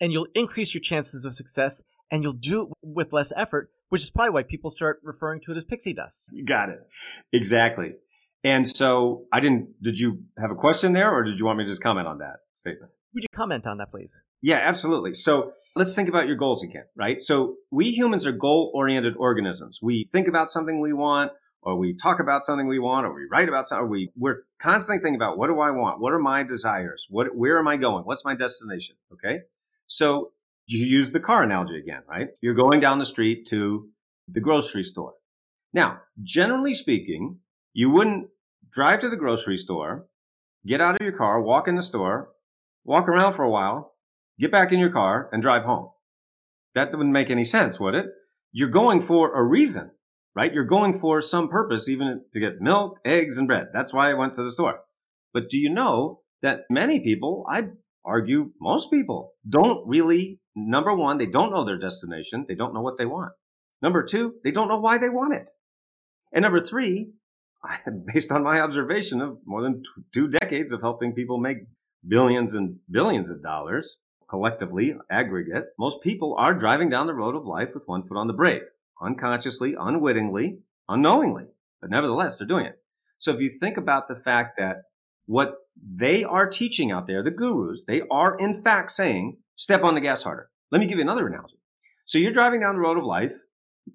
And 0.00 0.12
you'll 0.12 0.28
increase 0.34 0.72
your 0.74 0.80
chances 0.80 1.24
of 1.24 1.34
success 1.34 1.82
and 2.10 2.22
you'll 2.22 2.32
do 2.32 2.62
it 2.62 2.68
with 2.82 3.12
less 3.12 3.32
effort, 3.36 3.70
which 3.88 4.02
is 4.02 4.10
probably 4.10 4.30
why 4.30 4.42
people 4.42 4.70
start 4.70 5.00
referring 5.02 5.40
to 5.46 5.52
it 5.52 5.58
as 5.58 5.64
pixie 5.64 5.92
dust. 5.92 6.28
You 6.32 6.44
got 6.44 6.68
it. 6.70 6.80
Exactly. 7.32 7.92
And 8.42 8.66
so 8.66 9.26
I 9.32 9.40
didn't, 9.40 9.82
did 9.82 9.98
you 9.98 10.22
have 10.38 10.50
a 10.50 10.54
question 10.54 10.92
there 10.92 11.12
or 11.12 11.22
did 11.22 11.38
you 11.38 11.44
want 11.44 11.58
me 11.58 11.64
to 11.64 11.70
just 11.70 11.82
comment 11.82 12.06
on 12.06 12.18
that 12.18 12.36
statement? 12.54 12.90
Would 13.14 13.22
you 13.22 13.28
comment 13.36 13.66
on 13.66 13.78
that, 13.78 13.90
please? 13.90 14.10
Yeah, 14.40 14.60
absolutely. 14.64 15.14
So 15.14 15.52
let's 15.76 15.94
think 15.94 16.08
about 16.08 16.26
your 16.26 16.36
goals 16.36 16.64
again, 16.64 16.84
right? 16.96 17.20
So 17.20 17.56
we 17.70 17.90
humans 17.90 18.26
are 18.26 18.32
goal 18.32 18.72
oriented 18.74 19.14
organisms. 19.18 19.80
We 19.82 20.08
think 20.10 20.28
about 20.28 20.50
something 20.50 20.80
we 20.80 20.92
want, 20.92 21.32
or 21.62 21.76
we 21.76 21.94
talk 21.94 22.20
about 22.20 22.44
something 22.44 22.66
we 22.66 22.78
want, 22.78 23.06
or 23.06 23.14
we 23.14 23.26
write 23.30 23.48
about 23.48 23.68
something, 23.68 23.84
or 23.84 23.88
we, 23.88 24.10
we're 24.16 24.42
constantly 24.60 25.02
thinking 25.02 25.16
about 25.16 25.36
what 25.38 25.48
do 25.48 25.60
I 25.60 25.70
want? 25.70 26.00
What 26.00 26.12
are 26.12 26.18
my 26.18 26.42
desires? 26.42 27.06
What, 27.10 27.36
where 27.36 27.58
am 27.58 27.68
I 27.68 27.76
going? 27.76 28.04
What's 28.04 28.24
my 28.24 28.34
destination? 28.34 28.96
Okay. 29.12 29.40
So 29.86 30.32
you 30.66 30.86
use 30.86 31.12
the 31.12 31.20
car 31.20 31.42
analogy 31.42 31.78
again, 31.78 32.02
right? 32.08 32.28
You're 32.40 32.54
going 32.54 32.80
down 32.80 32.98
the 32.98 33.04
street 33.04 33.46
to 33.48 33.88
the 34.28 34.40
grocery 34.40 34.84
store. 34.84 35.14
Now, 35.72 36.00
generally 36.22 36.74
speaking, 36.74 37.38
you 37.72 37.90
wouldn't 37.90 38.28
drive 38.70 39.00
to 39.00 39.10
the 39.10 39.16
grocery 39.16 39.56
store, 39.56 40.06
get 40.66 40.80
out 40.80 40.94
of 40.94 41.00
your 41.00 41.16
car, 41.16 41.42
walk 41.42 41.68
in 41.68 41.74
the 41.74 41.82
store, 41.82 42.30
walk 42.84 43.08
around 43.08 43.34
for 43.34 43.42
a 43.42 43.50
while, 43.50 43.94
get 44.38 44.50
back 44.52 44.72
in 44.72 44.78
your 44.78 44.90
car, 44.90 45.28
and 45.32 45.42
drive 45.42 45.64
home. 45.64 45.90
That 46.74 46.92
wouldn't 46.92 47.12
make 47.12 47.30
any 47.30 47.44
sense, 47.44 47.80
would 47.80 47.94
it? 47.94 48.06
You're 48.52 48.70
going 48.70 49.02
for 49.02 49.34
a 49.34 49.42
reason, 49.42 49.90
right? 50.40 50.54
You're 50.54 50.64
going 50.64 50.98
for 50.98 51.20
some 51.20 51.48
purpose, 51.48 51.86
even 51.86 52.22
to 52.32 52.40
get 52.40 52.62
milk, 52.62 52.98
eggs, 53.04 53.36
and 53.36 53.46
bread. 53.46 53.66
That's 53.74 53.92
why 53.92 54.10
I 54.10 54.14
went 54.14 54.34
to 54.36 54.42
the 54.42 54.50
store. 54.50 54.80
But 55.34 55.50
do 55.50 55.58
you 55.58 55.68
know 55.68 56.22
that 56.40 56.60
many 56.70 56.98
people, 57.00 57.44
I 57.46 57.64
argue 58.06 58.52
most 58.58 58.90
people, 58.90 59.34
don't 59.46 59.86
really, 59.86 60.40
number 60.56 60.96
one, 60.96 61.18
they 61.18 61.26
don't 61.26 61.50
know 61.50 61.66
their 61.66 61.78
destination. 61.78 62.46
They 62.48 62.54
don't 62.54 62.72
know 62.72 62.80
what 62.80 62.96
they 62.96 63.04
want. 63.04 63.32
Number 63.82 64.02
two, 64.02 64.36
they 64.42 64.50
don't 64.50 64.68
know 64.68 64.80
why 64.80 64.96
they 64.96 65.10
want 65.10 65.34
it. 65.34 65.50
And 66.32 66.42
number 66.42 66.64
three, 66.64 67.10
based 68.14 68.32
on 68.32 68.42
my 68.42 68.60
observation 68.60 69.20
of 69.20 69.36
more 69.44 69.60
than 69.62 69.82
two 70.14 70.28
decades 70.28 70.72
of 70.72 70.80
helping 70.80 71.12
people 71.12 71.36
make 71.36 71.58
billions 72.08 72.54
and 72.54 72.76
billions 72.90 73.28
of 73.28 73.42
dollars 73.42 73.98
collectively, 74.30 74.94
aggregate, 75.10 75.64
most 75.78 76.00
people 76.02 76.34
are 76.38 76.54
driving 76.54 76.88
down 76.88 77.06
the 77.06 77.12
road 77.12 77.34
of 77.34 77.44
life 77.44 77.68
with 77.74 77.82
one 77.86 78.06
foot 78.06 78.16
on 78.16 78.26
the 78.26 78.32
brake, 78.32 78.62
unconsciously, 79.00 79.74
unwittingly, 79.78 80.58
unknowingly. 80.88 81.44
But 81.80 81.90
nevertheless, 81.90 82.38
they're 82.38 82.46
doing 82.46 82.66
it. 82.66 82.76
So 83.18 83.32
if 83.32 83.40
you 83.40 83.50
think 83.60 83.76
about 83.76 84.08
the 84.08 84.16
fact 84.16 84.58
that 84.58 84.82
what 85.26 85.54
they 85.82 86.24
are 86.24 86.48
teaching 86.48 86.90
out 86.90 87.06
there, 87.06 87.22
the 87.22 87.30
gurus, 87.30 87.84
they 87.86 88.02
are 88.10 88.38
in 88.38 88.62
fact 88.62 88.90
saying, 88.90 89.36
step 89.56 89.82
on 89.82 89.94
the 89.94 90.00
gas 90.00 90.22
harder. 90.22 90.50
Let 90.72 90.80
me 90.80 90.86
give 90.86 90.98
you 90.98 91.02
another 91.02 91.26
analogy. 91.26 91.58
So 92.06 92.18
you're 92.18 92.32
driving 92.32 92.60
down 92.60 92.74
the 92.74 92.80
road 92.80 92.98
of 92.98 93.04
life, 93.04 93.32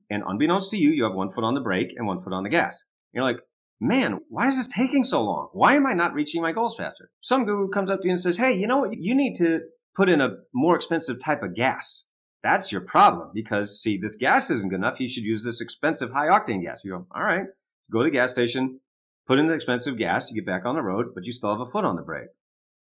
and 0.10 0.24
unbeknownst 0.26 0.72
to 0.72 0.78
you, 0.78 0.92
you 0.92 1.04
have 1.04 1.14
one 1.14 1.32
foot 1.32 1.44
on 1.44 1.54
the 1.54 1.62
brake 1.62 1.94
and 1.96 2.08
one 2.08 2.22
foot 2.22 2.34
on 2.34 2.44
the 2.44 2.50
gas. 2.50 2.84
You're 3.14 3.24
like, 3.24 3.38
man, 3.80 4.20
why 4.30 4.48
is 4.48 4.58
this 4.58 4.68
taking 4.68 5.04
so 5.04 5.22
long? 5.22 5.50
Why 5.54 5.76
am 5.76 5.86
I 5.86 5.94
not 5.94 6.14
reaching 6.14 6.42
my 6.42 6.52
goals 6.52 6.76
faster? 6.76 7.10
Some 7.22 7.46
guru 7.46 7.70
comes 7.70 7.90
up 7.90 8.02
to 8.02 8.08
you 8.08 8.12
and 8.12 8.22
says, 8.22 8.38
hey, 8.38 8.54
you 8.54 8.68
know 8.68 8.80
what? 8.80 8.98
You 8.98 9.16
need 9.16 9.36
to 9.36 9.60
put 9.96 10.10
in 10.10 10.22
a 10.22 10.30
more 10.54 10.76
expensive 10.76 11.20
type 11.20 11.44
of 11.44 11.56
gas. 11.56 12.06
That's 12.46 12.72
your 12.72 12.82
problem 12.82 13.32
because, 13.34 13.82
see, 13.82 13.98
this 13.98 14.16
gas 14.16 14.52
isn't 14.52 14.70
good 14.70 14.76
enough. 14.76 15.00
You 15.00 15.10
should 15.10 15.24
use 15.24 15.44
this 15.44 15.62
expensive 15.62 16.12
high 16.12 16.28
octane 16.28 16.62
gas. 16.62 16.82
You 16.84 16.92
go, 16.92 17.08
all 17.16 17.24
right, 17.24 17.48
go 17.92 18.04
to 18.04 18.06
the 18.06 18.12
gas 18.12 18.32
station, 18.32 18.80
put 19.26 19.40
in 19.40 19.48
the 19.48 19.56
expensive 19.56 19.98
gas, 19.98 20.30
you 20.30 20.36
get 20.36 20.46
back 20.46 20.64
on 20.64 20.76
the 20.76 20.84
road, 20.84 21.08
but 21.16 21.26
you 21.26 21.32
still 21.32 21.50
have 21.50 21.68
a 21.68 21.72
foot 21.72 21.86
on 21.86 21.96
the 21.96 22.04
brake. 22.04 22.28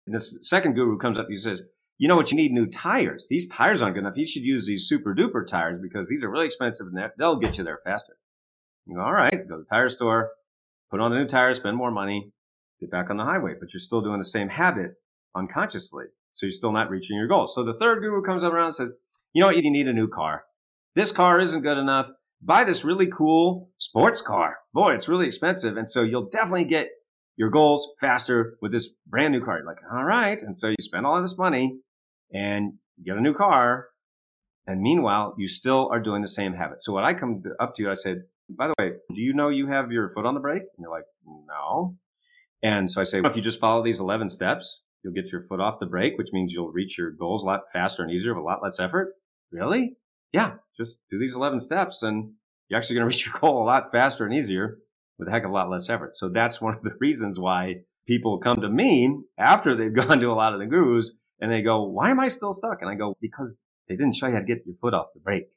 And 0.06 0.14
this 0.14 0.36
second 0.42 0.74
guru 0.74 0.98
comes 0.98 1.18
up 1.18 1.28
and 1.30 1.40
says, 1.40 1.62
you 1.96 2.06
know 2.06 2.16
what? 2.16 2.30
You 2.30 2.36
need 2.36 2.52
new 2.52 2.66
tires. 2.66 3.28
These 3.30 3.48
tires 3.48 3.80
aren't 3.80 3.94
good 3.94 4.00
enough. 4.00 4.18
You 4.18 4.26
should 4.26 4.42
use 4.42 4.66
these 4.66 4.86
super 4.86 5.14
duper 5.14 5.46
tires 5.46 5.80
because 5.80 6.06
these 6.06 6.22
are 6.22 6.28
really 6.28 6.44
expensive 6.44 6.88
and 6.88 7.10
they'll 7.18 7.36
get 7.36 7.56
you 7.56 7.64
there 7.64 7.80
faster. 7.82 8.18
You 8.84 8.96
go, 8.96 9.00
all 9.00 9.14
right, 9.14 9.48
go 9.48 9.56
to 9.56 9.62
the 9.62 9.68
tire 9.70 9.88
store, 9.88 10.32
put 10.90 11.00
on 11.00 11.12
the 11.12 11.16
new 11.16 11.26
tires, 11.26 11.56
spend 11.56 11.78
more 11.78 11.90
money, 11.90 12.30
get 12.78 12.90
back 12.90 13.08
on 13.08 13.16
the 13.16 13.24
highway, 13.24 13.54
but 13.58 13.72
you're 13.72 13.80
still 13.80 14.02
doing 14.02 14.18
the 14.18 14.24
same 14.24 14.50
habit 14.50 14.96
unconsciously. 15.34 16.04
So 16.32 16.44
you're 16.44 16.52
still 16.52 16.72
not 16.72 16.90
reaching 16.90 17.16
your 17.16 17.28
goals. 17.28 17.54
So 17.54 17.64
the 17.64 17.78
third 17.80 18.00
guru 18.00 18.20
comes 18.20 18.44
up 18.44 18.52
around 18.52 18.66
and 18.66 18.74
says, 18.74 18.90
you 19.36 19.42
know 19.42 19.48
what? 19.48 19.56
You 19.62 19.70
need 19.70 19.86
a 19.86 19.92
new 19.92 20.08
car. 20.08 20.44
This 20.94 21.12
car 21.12 21.38
isn't 21.38 21.60
good 21.60 21.76
enough. 21.76 22.06
Buy 22.40 22.64
this 22.64 22.84
really 22.84 23.06
cool 23.06 23.68
sports 23.76 24.22
car. 24.22 24.56
Boy, 24.72 24.94
it's 24.94 25.08
really 25.08 25.26
expensive. 25.26 25.76
And 25.76 25.86
so 25.86 26.00
you'll 26.00 26.30
definitely 26.30 26.64
get 26.64 26.86
your 27.36 27.50
goals 27.50 27.86
faster 28.00 28.56
with 28.62 28.72
this 28.72 28.88
brand 29.06 29.34
new 29.34 29.44
car. 29.44 29.58
You're 29.58 29.66
like, 29.66 29.76
all 29.92 30.04
right. 30.04 30.40
And 30.40 30.56
so 30.56 30.68
you 30.68 30.76
spend 30.80 31.04
all 31.04 31.18
of 31.18 31.22
this 31.22 31.36
money 31.36 31.80
and 32.32 32.72
get 33.04 33.18
a 33.18 33.20
new 33.20 33.34
car. 33.34 33.88
And 34.66 34.80
meanwhile, 34.80 35.34
you 35.36 35.48
still 35.48 35.90
are 35.92 36.00
doing 36.00 36.22
the 36.22 36.28
same 36.28 36.54
habit. 36.54 36.82
So 36.82 36.94
when 36.94 37.04
I 37.04 37.12
come 37.12 37.42
up 37.60 37.74
to 37.74 37.82
you, 37.82 37.90
I 37.90 37.94
said, 37.94 38.22
by 38.48 38.68
the 38.68 38.74
way, 38.78 38.92
do 39.14 39.20
you 39.20 39.34
know 39.34 39.50
you 39.50 39.66
have 39.66 39.92
your 39.92 40.12
foot 40.14 40.24
on 40.24 40.32
the 40.32 40.40
brake? 40.40 40.62
And 40.62 40.80
you're 40.80 40.90
like, 40.90 41.04
no. 41.26 41.94
And 42.62 42.90
so 42.90 43.02
I 43.02 43.04
say, 43.04 43.20
well, 43.20 43.30
if 43.30 43.36
you 43.36 43.42
just 43.42 43.60
follow 43.60 43.84
these 43.84 44.00
11 44.00 44.30
steps, 44.30 44.80
you'll 45.04 45.12
get 45.12 45.30
your 45.30 45.42
foot 45.42 45.60
off 45.60 45.78
the 45.78 45.84
brake, 45.84 46.14
which 46.16 46.28
means 46.32 46.54
you'll 46.54 46.72
reach 46.72 46.96
your 46.96 47.10
goals 47.10 47.42
a 47.42 47.46
lot 47.46 47.64
faster 47.70 48.02
and 48.02 48.10
easier 48.10 48.32
with 48.34 48.42
a 48.42 48.46
lot 48.46 48.62
less 48.62 48.80
effort. 48.80 49.12
Really? 49.56 49.96
Yeah, 50.32 50.54
just 50.76 50.98
do 51.10 51.18
these 51.18 51.34
11 51.34 51.60
steps 51.60 52.02
and 52.02 52.32
you're 52.68 52.78
actually 52.78 52.96
going 52.96 53.08
to 53.10 53.14
reach 53.14 53.26
your 53.26 53.38
goal 53.38 53.62
a 53.62 53.66
lot 53.66 53.92
faster 53.92 54.24
and 54.24 54.34
easier 54.34 54.78
with 55.18 55.28
a 55.28 55.30
heck 55.30 55.44
of 55.44 55.50
a 55.50 55.54
lot 55.54 55.70
less 55.70 55.88
effort. 55.88 56.14
So 56.14 56.28
that's 56.28 56.60
one 56.60 56.74
of 56.74 56.82
the 56.82 56.90
reasons 57.00 57.38
why 57.38 57.76
people 58.06 58.38
come 58.38 58.60
to 58.60 58.68
me 58.68 59.16
after 59.38 59.76
they've 59.76 59.94
gone 60.06 60.20
to 60.20 60.30
a 60.30 60.34
lot 60.34 60.52
of 60.52 60.60
the 60.60 60.66
gurus 60.66 61.12
and 61.40 61.50
they 61.50 61.62
go, 61.62 61.84
why 61.84 62.10
am 62.10 62.20
I 62.20 62.28
still 62.28 62.52
stuck? 62.52 62.78
And 62.80 62.90
I 62.90 62.94
go, 62.94 63.16
because 63.20 63.52
they 63.88 63.96
didn't 63.96 64.16
show 64.16 64.26
you 64.26 64.34
how 64.34 64.40
to 64.40 64.46
get 64.46 64.66
your 64.66 64.76
foot 64.80 64.94
off 64.94 65.06
the 65.14 65.20
brake. 65.20 65.48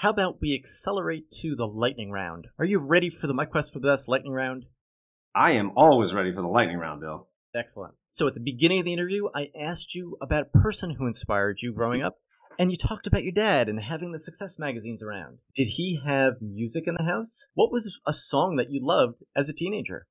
How 0.00 0.10
about 0.10 0.40
we 0.40 0.54
accelerate 0.54 1.30
to 1.42 1.54
the 1.54 1.66
lightning 1.66 2.10
round? 2.10 2.48
Are 2.58 2.64
you 2.64 2.78
ready 2.78 3.10
for 3.10 3.28
the 3.28 3.34
My 3.34 3.44
Quest 3.44 3.72
for 3.72 3.78
the 3.78 3.96
Best 3.96 4.08
lightning 4.08 4.32
round? 4.32 4.64
I 5.34 5.52
am 5.52 5.72
always 5.76 6.12
ready 6.12 6.32
for 6.32 6.42
the 6.42 6.48
lightning 6.48 6.78
round, 6.78 7.00
Bill. 7.00 7.28
Excellent. 7.54 7.94
So 8.14 8.26
at 8.26 8.34
the 8.34 8.40
beginning 8.40 8.80
of 8.80 8.84
the 8.84 8.92
interview, 8.92 9.28
I 9.34 9.50
asked 9.58 9.94
you 9.94 10.16
about 10.20 10.48
a 10.52 10.58
person 10.58 10.90
who 10.90 11.06
inspired 11.06 11.58
you 11.62 11.72
growing 11.72 12.00
mm-hmm. 12.00 12.08
up, 12.08 12.16
and 12.58 12.72
you 12.72 12.76
talked 12.76 13.06
about 13.06 13.22
your 13.22 13.32
dad 13.32 13.68
and 13.68 13.80
having 13.80 14.12
the 14.12 14.18
success 14.18 14.56
magazines 14.58 15.02
around. 15.02 15.38
Did 15.54 15.68
he 15.76 16.00
have 16.04 16.34
music 16.40 16.84
in 16.86 16.94
the 16.98 17.04
house? 17.04 17.46
What 17.54 17.70
was 17.70 17.88
a 18.06 18.12
song 18.12 18.56
that 18.56 18.70
you 18.70 18.80
loved 18.84 19.22
as 19.36 19.48
a 19.48 19.52
teenager? 19.52 20.06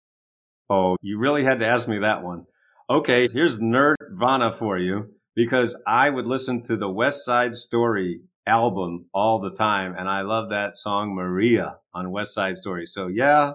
Oh, 0.70 0.96
you 1.02 1.20
really 1.20 1.44
had 1.44 1.60
to 1.60 1.68
ask 1.68 1.88
me 1.88 2.00
that 2.00 2.24
one. 2.24 2.46
Okay, 2.90 3.28
here's 3.32 3.60
Nerdvana 3.60 4.58
for 4.58 4.78
you 4.78 5.14
because 5.36 5.80
I 5.86 6.10
would 6.10 6.26
listen 6.26 6.62
to 6.64 6.78
the 6.78 6.90
West 6.90 7.26
Side 7.26 7.54
Story 7.54 8.22
album 8.48 9.08
all 9.14 9.42
the 9.42 9.56
time, 9.56 9.94
and 9.98 10.08
I 10.08 10.22
love 10.22 10.50
that 10.50 10.78
song 10.78 11.14
Maria 11.14 11.76
on 11.94 12.12
West 12.12 12.34
Side 12.34 12.56
Story. 12.56 12.86
So 12.86 13.08
yeah, 13.08 13.54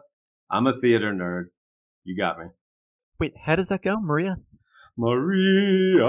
I'm 0.50 0.66
a 0.66 0.78
theater 0.78 1.12
nerd. 1.12 1.44
You 2.05 2.14
got 2.14 2.38
me. 2.38 2.46
Wait, 3.18 3.33
how 3.46 3.57
does 3.57 3.68
that 3.68 3.83
go, 3.83 3.98
Maria? 4.00 4.37
Maria, 4.96 6.07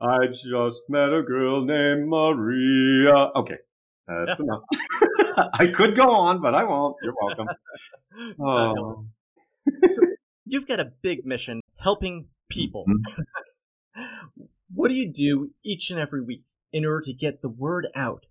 I 0.00 0.26
just 0.32 0.82
met 0.88 1.12
a 1.12 1.22
girl 1.22 1.64
named 1.64 2.08
Maria. 2.08 3.30
Okay, 3.36 3.58
that's 4.06 4.40
enough. 4.40 4.62
I 5.54 5.68
could 5.68 5.94
go 5.96 6.10
on, 6.10 6.42
but 6.42 6.54
I 6.54 6.64
won't. 6.64 6.96
You're 7.02 7.14
welcome. 7.20 7.48
Oh. 8.40 9.04
You've 10.44 10.66
got 10.66 10.80
a 10.80 10.90
big 11.02 11.24
mission 11.24 11.60
helping 11.76 12.26
people. 12.50 12.84
Mm-hmm. 12.88 14.42
what 14.74 14.88
do 14.88 14.94
you 14.94 15.12
do 15.12 15.50
each 15.64 15.90
and 15.90 15.98
every 15.98 16.22
week 16.22 16.42
in 16.72 16.84
order 16.84 17.04
to 17.04 17.12
get 17.12 17.42
the 17.42 17.48
word 17.48 17.86
out 17.94 18.24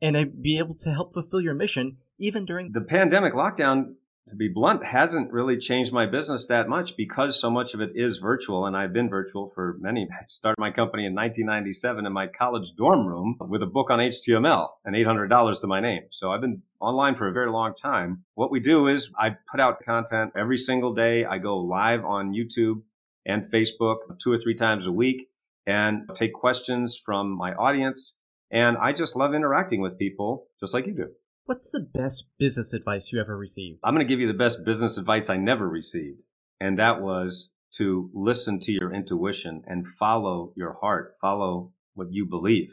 and 0.00 0.16
uh, 0.16 0.24
be 0.40 0.58
able 0.58 0.74
to 0.74 0.90
help 0.90 1.12
fulfill 1.12 1.40
your 1.40 1.54
mission 1.54 1.98
even 2.18 2.44
during 2.44 2.72
the 2.72 2.80
pandemic 2.80 3.34
lockdown 3.34 3.94
to 4.28 4.34
be 4.34 4.48
blunt, 4.48 4.84
hasn't 4.84 5.32
really 5.32 5.56
changed 5.56 5.92
my 5.92 6.06
business 6.06 6.46
that 6.46 6.68
much 6.68 6.96
because 6.96 7.40
so 7.40 7.50
much 7.50 7.74
of 7.74 7.80
it 7.80 7.90
is 7.94 8.18
virtual. 8.18 8.66
And 8.66 8.76
I've 8.76 8.92
been 8.92 9.08
virtual 9.08 9.50
for 9.54 9.76
many. 9.80 10.08
I 10.10 10.24
started 10.28 10.58
my 10.58 10.70
company 10.70 11.06
in 11.06 11.14
1997 11.14 12.06
in 12.06 12.12
my 12.12 12.26
college 12.26 12.72
dorm 12.76 13.06
room 13.06 13.36
with 13.40 13.62
a 13.62 13.66
book 13.66 13.90
on 13.90 13.98
HTML 13.98 14.68
and 14.84 14.96
$800 14.96 15.60
to 15.60 15.66
my 15.66 15.80
name. 15.80 16.02
So 16.10 16.32
I've 16.32 16.40
been 16.40 16.62
online 16.80 17.14
for 17.14 17.28
a 17.28 17.32
very 17.32 17.50
long 17.50 17.74
time. 17.74 18.24
What 18.34 18.50
we 18.50 18.60
do 18.60 18.88
is 18.88 19.10
I 19.18 19.36
put 19.50 19.60
out 19.60 19.84
content 19.84 20.32
every 20.36 20.58
single 20.58 20.94
day. 20.94 21.24
I 21.24 21.38
go 21.38 21.58
live 21.58 22.04
on 22.04 22.32
YouTube 22.32 22.82
and 23.24 23.50
Facebook 23.52 23.96
two 24.22 24.32
or 24.32 24.38
three 24.38 24.54
times 24.54 24.86
a 24.86 24.92
week. 24.92 25.28
and 25.68 26.08
take 26.14 26.32
questions 26.32 26.96
from 27.04 27.36
my 27.36 27.52
audience. 27.54 28.14
And 28.52 28.76
I 28.78 28.92
just 28.92 29.16
love 29.16 29.34
interacting 29.34 29.80
with 29.80 29.98
people 29.98 30.46
just 30.60 30.72
like 30.72 30.86
you 30.86 30.94
do. 30.94 31.08
What's 31.46 31.70
the 31.72 31.78
best 31.94 32.24
business 32.40 32.72
advice 32.72 33.06
you 33.12 33.20
ever 33.20 33.36
received? 33.36 33.78
I'm 33.84 33.94
going 33.94 34.04
to 34.04 34.12
give 34.12 34.18
you 34.18 34.26
the 34.26 34.36
best 34.36 34.64
business 34.64 34.98
advice 34.98 35.30
I 35.30 35.36
never 35.36 35.68
received. 35.68 36.18
And 36.60 36.80
that 36.80 37.00
was 37.00 37.50
to 37.76 38.10
listen 38.12 38.58
to 38.60 38.72
your 38.72 38.92
intuition 38.92 39.62
and 39.64 39.86
follow 39.86 40.52
your 40.56 40.72
heart, 40.80 41.14
follow 41.20 41.72
what 41.94 42.08
you 42.10 42.26
believe. 42.26 42.70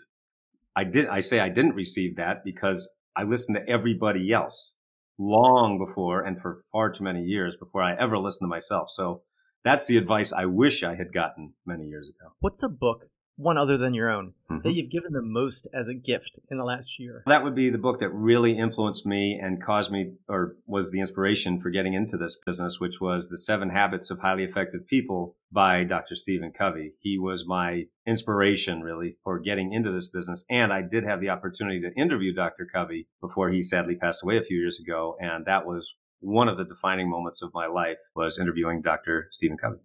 I 0.76 0.86
did, 0.86 1.06
I 1.08 1.20
say 1.20 1.40
I 1.40 1.50
didn't 1.50 1.76
receive 1.76 2.16
that 2.16 2.44
because 2.44 2.90
I 3.16 3.24
listened 3.24 3.58
to 3.58 3.72
everybody 3.72 4.34
else 4.34 4.74
long 5.20 5.78
before 5.78 6.24
and 6.24 6.42
for 6.42 6.64
far 6.72 6.92
too 6.92 7.04
many 7.04 7.22
years 7.22 7.56
before 7.56 7.84
I 7.84 7.96
ever 7.96 8.18
listened 8.18 8.48
to 8.48 8.50
myself. 8.50 8.90
So 8.90 9.22
that's 9.64 9.86
the 9.86 9.98
advice 9.98 10.34
I 10.34 10.46
wish 10.46 10.84
I 10.84 10.96
had 10.96 11.14
gotten 11.14 11.54
many 11.68 11.86
years 11.86 12.10
ago. 12.10 12.32
What's 12.40 12.64
a 12.64 12.70
book 12.70 13.04
one 13.36 13.58
other 13.58 13.78
than 13.78 13.94
your 13.94 14.12
own 14.12 14.34
mm-hmm. 14.50 14.62
that 14.64 14.74
you've 14.74 14.92
given 14.92 15.12
the 15.12 15.22
most 15.22 15.68
as 15.74 15.88
a 15.88 15.94
gift 15.94 16.32
in 16.52 16.58
the 16.58 16.64
last 16.64 17.00
year? 17.00 17.24
That 17.26 17.44
would 17.44 17.56
be 17.56 17.70
the 17.70 17.78
book 17.78 18.00
that 18.00 18.10
really 18.10 18.58
influenced 18.58 19.06
me 19.06 19.40
and 19.42 19.62
caused 19.62 19.92
me, 19.92 20.14
or 20.28 20.56
was 20.66 20.92
the 20.92 21.00
inspiration 21.00 21.60
for 21.60 21.70
getting 21.70 21.94
into 21.94 22.18
this 22.18 22.38
business, 22.46 22.80
which 22.80 23.02
was 23.02 23.30
The 23.30 23.38
Seven 23.38 23.70
Habits 23.70 24.12
of 24.12 24.20
Highly 24.20 24.44
Effective 24.44 24.86
People 24.88 25.36
by 25.52 25.84
Dr. 25.84 26.16
Stephen 26.16 26.52
Covey. 26.52 26.94
He 27.00 27.18
was 27.18 27.46
my 27.48 27.84
inspiration 28.06 28.82
really 28.82 29.18
for 29.24 29.40
getting 29.40 29.74
into 29.74 29.92
this 29.92 30.08
business. 30.08 30.44
And 30.50 30.72
I 30.72 30.82
did 30.82 31.04
have 31.04 31.22
the 31.22 31.30
opportunity 31.30 31.82
to 31.82 32.02
interview 32.02 32.34
Dr. 32.34 32.68
Covey 32.72 33.08
before 33.22 33.50
he 33.50 33.62
sadly 33.62 33.96
passed 33.96 34.24
away 34.24 34.38
a 34.38 34.44
few 34.44 34.58
years 34.58 34.80
ago. 34.80 35.16
And 35.20 35.46
that 35.46 35.66
was 35.66 35.94
one 36.20 36.48
of 36.48 36.58
the 36.58 36.64
defining 36.64 37.10
moments 37.10 37.42
of 37.42 37.54
my 37.54 37.68
life 37.68 37.98
was 38.16 38.40
interviewing 38.40 38.82
Dr. 38.82 39.28
Stephen 39.32 39.58
Covey. 39.58 39.80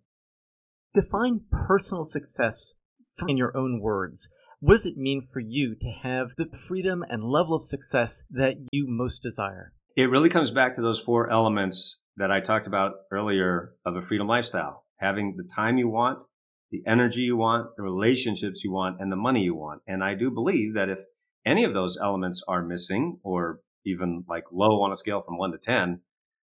Define 0.95 1.41
personal 1.51 2.07
success 2.07 2.75
in 3.27 3.37
your 3.37 3.57
own 3.57 3.81
words, 3.81 4.29
what 4.61 4.77
does 4.77 4.87
it 4.87 4.97
mean 4.97 5.27
for 5.33 5.41
you 5.41 5.75
to 5.77 5.91
have 6.03 6.29
the 6.37 6.47
freedom 6.67 7.05
and 7.09 7.23
level 7.25 7.55
of 7.55 7.69
success 7.69 8.23
that 8.31 8.55
you 8.73 8.87
most 8.89 9.23
desire? 9.23 9.73
It 9.97 10.11
really 10.11 10.29
comes 10.29 10.51
back 10.51 10.75
to 10.75 10.83
those 10.83 11.01
four 11.01 11.31
elements 11.31 11.99
that 12.17 12.31
I 12.31 12.41
talked 12.41 12.67
about 12.67 12.93
earlier 13.13 13.75
of 13.87 13.97
a 13.97 14.03
freedom 14.03 14.27
lifestyle 14.27 14.85
having 14.99 15.37
the 15.37 15.49
time 15.55 15.79
you 15.79 15.89
want, 15.89 16.25
the 16.71 16.83
energy 16.87 17.21
you 17.21 17.37
want, 17.37 17.69
the 17.77 17.83
relationships 17.83 18.63
you 18.65 18.73
want, 18.73 19.01
and 19.01 19.11
the 19.11 19.17
money 19.17 19.41
you 19.41 19.55
want. 19.55 19.81
And 19.87 20.03
I 20.03 20.15
do 20.15 20.31
believe 20.31 20.75
that 20.75 20.89
if 20.89 20.99
any 21.47 21.65
of 21.65 21.73
those 21.73 21.97
elements 22.03 22.43
are 22.49 22.63
missing 22.63 23.19
or 23.23 23.61
even 23.87 24.25
like 24.29 24.45
low 24.53 24.83
on 24.83 24.93
a 24.93 24.97
scale 24.97 25.23
from 25.23 25.39
one 25.39 25.53
to 25.53 25.59
10, 25.59 26.01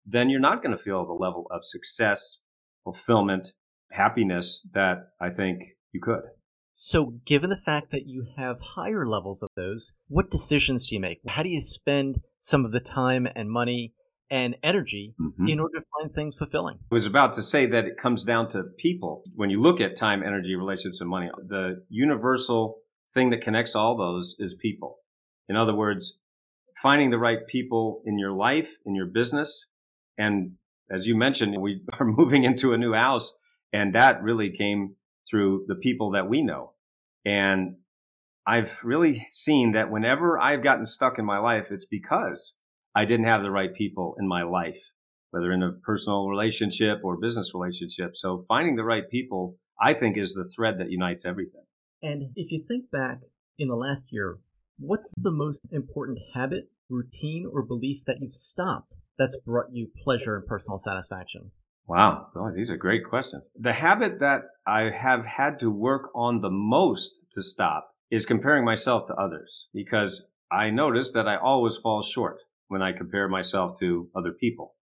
then 0.06 0.30
you're 0.30 0.39
not 0.39 0.62
going 0.62 0.76
to 0.76 0.84
feel 0.84 1.06
the 1.06 1.13
level 1.13 1.47
of 1.49 1.62
success, 1.63 2.39
fulfillment, 2.84 3.54
happiness 3.91 4.67
that 4.73 5.08
I 5.21 5.30
think 5.30 5.60
you 5.93 6.02
could. 6.02 6.23
So, 6.75 7.13
given 7.25 7.49
the 7.49 7.62
fact 7.63 7.91
that 7.91 8.07
you 8.07 8.25
have 8.36 8.57
higher 8.59 9.07
levels 9.07 9.43
of 9.43 9.49
those, 9.55 9.91
what 10.07 10.31
decisions 10.31 10.88
do 10.88 10.95
you 10.95 11.01
make? 11.01 11.19
How 11.27 11.43
do 11.43 11.49
you 11.49 11.62
spend 11.62 12.19
some 12.39 12.65
of 12.65 12.71
the 12.71 12.79
time 12.79 13.27
and 13.36 13.49
money 13.49 13.93
and 14.31 14.55
energy 14.63 15.13
mm-hmm. 15.21 15.47
in 15.47 15.59
order 15.59 15.79
to 15.79 15.86
find 15.99 16.13
things 16.13 16.36
fulfilling? 16.36 16.79
I 16.91 16.95
was 16.95 17.05
about 17.05 17.33
to 17.33 17.43
say 17.43 17.67
that 17.67 17.86
it 17.86 17.97
comes 17.97 18.23
down 18.23 18.49
to 18.49 18.63
people. 18.79 19.21
When 19.36 19.51
you 19.51 19.62
look 19.62 19.79
at 19.79 19.95
time, 19.95 20.23
energy, 20.23 20.55
relationships, 20.55 20.99
and 20.99 21.09
money, 21.09 21.29
the 21.47 21.83
universal 21.89 22.79
thing 23.13 23.29
that 23.29 23.41
connects 23.41 23.75
all 23.75 23.95
those 23.95 24.36
is 24.39 24.55
people. 24.59 24.97
In 25.47 25.55
other 25.55 25.75
words, 25.75 26.19
finding 26.81 27.12
the 27.12 27.19
right 27.19 27.45
people 27.47 28.01
in 28.05 28.17
your 28.17 28.31
life, 28.31 28.69
in 28.86 28.95
your 28.95 29.05
business. 29.05 29.67
And 30.17 30.53
as 30.91 31.05
you 31.05 31.15
mentioned, 31.15 31.55
we 31.62 31.81
are 31.99 32.05
moving 32.05 32.43
into 32.43 32.73
a 32.73 32.77
new 32.77 32.93
house, 32.93 33.31
and 33.71 33.93
that 33.93 34.23
really 34.23 34.51
came 34.57 34.95
through 35.34 35.65
the 35.67 35.76
people 35.76 36.12
that 36.12 36.30
we 36.30 36.43
know. 36.43 36.74
And 37.26 37.78
I've 38.46 38.78
really 38.84 39.26
seen 39.32 39.72
that 39.72 39.89
whenever 39.89 40.39
I've 40.39 40.63
gotten 40.63 40.86
stuck 40.86 41.17
in 41.17 41.26
my 41.26 41.39
life, 41.39 41.67
it's 41.72 41.86
because 41.86 42.56
I 42.96 43.06
didn't 43.06 43.26
have 43.26 43.41
the 43.41 43.50
right 43.50 43.74
people 43.74 44.15
in 44.19 44.28
my 44.28 44.43
life, 44.43 44.78
whether 45.32 45.52
in 45.52 45.63
a 45.63 45.72
personal 45.72 46.28
relationship 46.28 47.00
or 47.04 47.17
business 47.17 47.52
relationship. 47.56 48.15
So 48.15 48.46
finding 48.48 48.76
the 48.76 48.84
right 48.84 49.10
people, 49.10 49.58
I 49.82 49.96
think, 49.96 50.17
is 50.17 50.34
the 50.34 50.48
thread 50.56 50.76
that 50.78 50.91
unites 50.91 51.26
everything. 51.26 51.63
And 52.04 52.30
if 52.36 52.52
you 52.52 52.63
think 52.67 52.91
back 52.91 53.22
in 53.58 53.69
the 53.69 53.76
last 53.76 54.04
year, 54.12 54.38
what's 54.78 55.12
the 55.17 55.32
most 55.32 55.62
important 55.72 56.19
habit, 56.36 56.69
routine, 56.89 57.50
or 57.52 57.63
belief 57.63 58.04
that 58.06 58.17
you've 58.19 58.36
stopped 58.36 58.93
that's 59.17 59.38
brought 59.43 59.72
you 59.72 59.89
pleasure 60.04 60.36
and 60.36 60.46
personal 60.46 60.78
satisfaction? 60.78 61.50
Wow, 61.88 62.28
these 62.56 62.69
are 62.69 62.78
great 62.78 63.04
questions. 63.08 63.50
The 63.60 63.74
habit 63.74 64.19
that 64.19 64.41
I 64.65 64.89
have 64.89 65.26
had 65.26 65.60
to 65.60 65.69
work 65.69 66.10
on 66.15 66.41
the 66.41 66.50
most 66.50 67.22
to 67.32 67.43
stop 67.43 67.89
is 68.10 68.26
comparing 68.26 68.63
myself 68.63 69.08
to 69.08 69.15
others 69.15 69.67
because 69.74 70.28
I 70.52 70.69
notice 70.69 71.12
that 71.12 71.28
I 71.28 71.38
always 71.38 71.78
fall 71.78 72.02
short 72.04 72.38
when 72.67 72.82
I 72.82 72.93
compare 72.93 73.28
myself 73.28 73.78
to 73.80 74.08
other 74.15 74.32
people. 74.32 74.76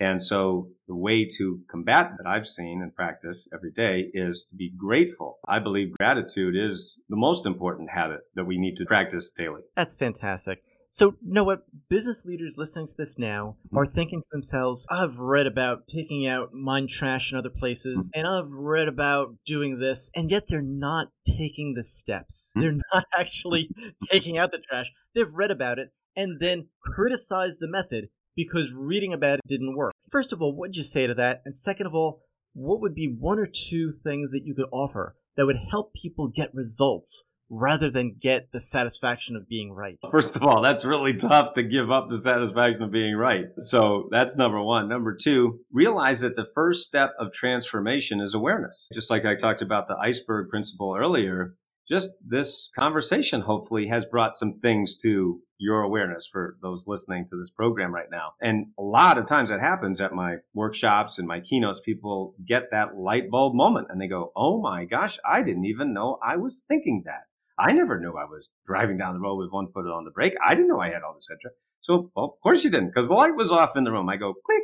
And 0.00 0.22
so 0.22 0.70
the 0.88 0.96
way 0.96 1.28
to 1.36 1.60
combat 1.70 2.12
that 2.16 2.26
I've 2.26 2.46
seen 2.46 2.80
and 2.82 2.94
practice 2.94 3.46
every 3.52 3.70
day 3.70 4.10
is 4.14 4.46
to 4.48 4.56
be 4.56 4.72
grateful. 4.76 5.38
I 5.46 5.58
believe 5.58 5.92
gratitude 5.98 6.56
is 6.56 6.98
the 7.10 7.16
most 7.16 7.44
important 7.44 7.90
habit 7.90 8.20
that 8.34 8.46
we 8.46 8.58
need 8.58 8.76
to 8.76 8.86
practice 8.86 9.30
daily. 9.36 9.60
That's 9.76 9.94
fantastic. 9.94 10.62
So, 10.92 11.14
know 11.22 11.44
what? 11.44 11.66
Business 11.88 12.24
leaders 12.24 12.54
listening 12.56 12.88
to 12.88 12.94
this 12.98 13.14
now 13.16 13.56
are 13.74 13.86
thinking 13.86 14.22
to 14.22 14.26
themselves, 14.32 14.84
I've 14.90 15.18
read 15.18 15.46
about 15.46 15.86
taking 15.86 16.26
out 16.26 16.52
mind 16.52 16.90
trash 16.90 17.30
in 17.30 17.38
other 17.38 17.50
places, 17.50 17.96
mm-hmm. 17.96 18.08
and 18.14 18.26
I've 18.26 18.50
read 18.50 18.88
about 18.88 19.36
doing 19.46 19.78
this, 19.78 20.10
and 20.14 20.30
yet 20.30 20.44
they're 20.48 20.60
not 20.60 21.08
taking 21.26 21.74
the 21.74 21.84
steps. 21.84 22.50
Mm-hmm. 22.50 22.60
They're 22.60 22.80
not 22.92 23.04
actually 23.18 23.68
taking 24.10 24.36
out 24.36 24.50
the 24.50 24.58
trash. 24.68 24.86
They've 25.14 25.32
read 25.32 25.50
about 25.50 25.78
it 25.78 25.92
and 26.16 26.40
then 26.40 26.68
criticize 26.82 27.58
the 27.58 27.68
method 27.68 28.08
because 28.34 28.72
reading 28.74 29.12
about 29.12 29.38
it 29.38 29.48
didn't 29.48 29.76
work. 29.76 29.94
First 30.10 30.32
of 30.32 30.42
all, 30.42 30.52
what 30.52 30.70
would 30.70 30.76
you 30.76 30.82
say 30.82 31.06
to 31.06 31.14
that? 31.14 31.42
And 31.44 31.56
second 31.56 31.86
of 31.86 31.94
all, 31.94 32.22
what 32.52 32.80
would 32.80 32.94
be 32.94 33.14
one 33.18 33.38
or 33.38 33.46
two 33.46 33.92
things 34.02 34.32
that 34.32 34.44
you 34.44 34.54
could 34.54 34.68
offer 34.72 35.14
that 35.36 35.46
would 35.46 35.56
help 35.70 35.92
people 35.94 36.28
get 36.28 36.52
results 36.52 37.22
rather 37.50 37.90
than 37.90 38.16
get 38.22 38.48
the 38.52 38.60
satisfaction 38.60 39.36
of 39.36 39.48
being 39.48 39.72
right? 39.72 39.98
First 40.10 40.36
of 40.36 40.44
all, 40.44 40.62
that's 40.62 40.84
really 40.84 41.14
tough 41.14 41.54
to 41.54 41.62
give 41.62 41.90
up 41.90 42.08
the 42.08 42.18
satisfaction 42.18 42.82
of 42.82 42.92
being 42.92 43.16
right. 43.16 43.46
So 43.58 44.08
that's 44.10 44.36
number 44.36 44.62
one. 44.62 44.88
Number 44.88 45.14
two, 45.14 45.60
realize 45.72 46.20
that 46.20 46.36
the 46.36 46.46
first 46.54 46.84
step 46.86 47.12
of 47.18 47.32
transformation 47.32 48.20
is 48.20 48.34
awareness. 48.34 48.88
Just 48.94 49.10
like 49.10 49.24
I 49.24 49.34
talked 49.34 49.62
about 49.62 49.88
the 49.88 49.96
iceberg 49.96 50.48
principle 50.48 50.96
earlier, 50.98 51.56
just 51.90 52.10
this 52.24 52.70
conversation 52.78 53.40
hopefully 53.40 53.88
has 53.88 54.04
brought 54.04 54.36
some 54.36 54.60
things 54.60 54.96
to 54.98 55.40
your 55.58 55.82
awareness 55.82 56.26
for 56.30 56.56
those 56.62 56.84
listening 56.86 57.26
to 57.28 57.36
this 57.36 57.50
program 57.50 57.92
right 57.92 58.10
now. 58.10 58.32
And 58.40 58.68
a 58.78 58.82
lot 58.82 59.18
of 59.18 59.26
times 59.26 59.50
that 59.50 59.60
happens 59.60 60.00
at 60.00 60.14
my 60.14 60.36
workshops 60.54 61.18
and 61.18 61.26
my 61.26 61.40
keynotes. 61.40 61.80
People 61.80 62.34
get 62.46 62.70
that 62.70 62.96
light 62.96 63.28
bulb 63.28 63.54
moment 63.54 63.88
and 63.90 64.00
they 64.00 64.06
go, 64.06 64.32
Oh 64.36 64.62
my 64.62 64.84
gosh, 64.84 65.18
I 65.28 65.42
didn't 65.42 65.66
even 65.66 65.92
know 65.92 66.18
I 66.24 66.36
was 66.36 66.62
thinking 66.66 67.02
that. 67.06 67.24
I 67.60 67.72
never 67.72 68.00
knew 68.00 68.16
I 68.16 68.24
was 68.24 68.48
driving 68.66 68.96
down 68.96 69.14
the 69.14 69.20
road 69.20 69.36
with 69.36 69.52
one 69.52 69.70
foot 69.72 69.86
on 69.86 70.04
the 70.04 70.10
brake. 70.10 70.34
I 70.44 70.54
didn't 70.54 70.68
know 70.68 70.80
I 70.80 70.88
had 70.88 71.02
all 71.02 71.14
this 71.14 71.28
extra. 71.30 71.50
So, 71.82 72.10
well, 72.16 72.26
of 72.26 72.40
course 72.42 72.64
you 72.64 72.70
didn't, 72.70 72.88
because 72.94 73.08
the 73.08 73.14
light 73.14 73.36
was 73.36 73.52
off 73.52 73.76
in 73.76 73.84
the 73.84 73.92
room. 73.92 74.08
I 74.08 74.16
go 74.16 74.32
click, 74.32 74.62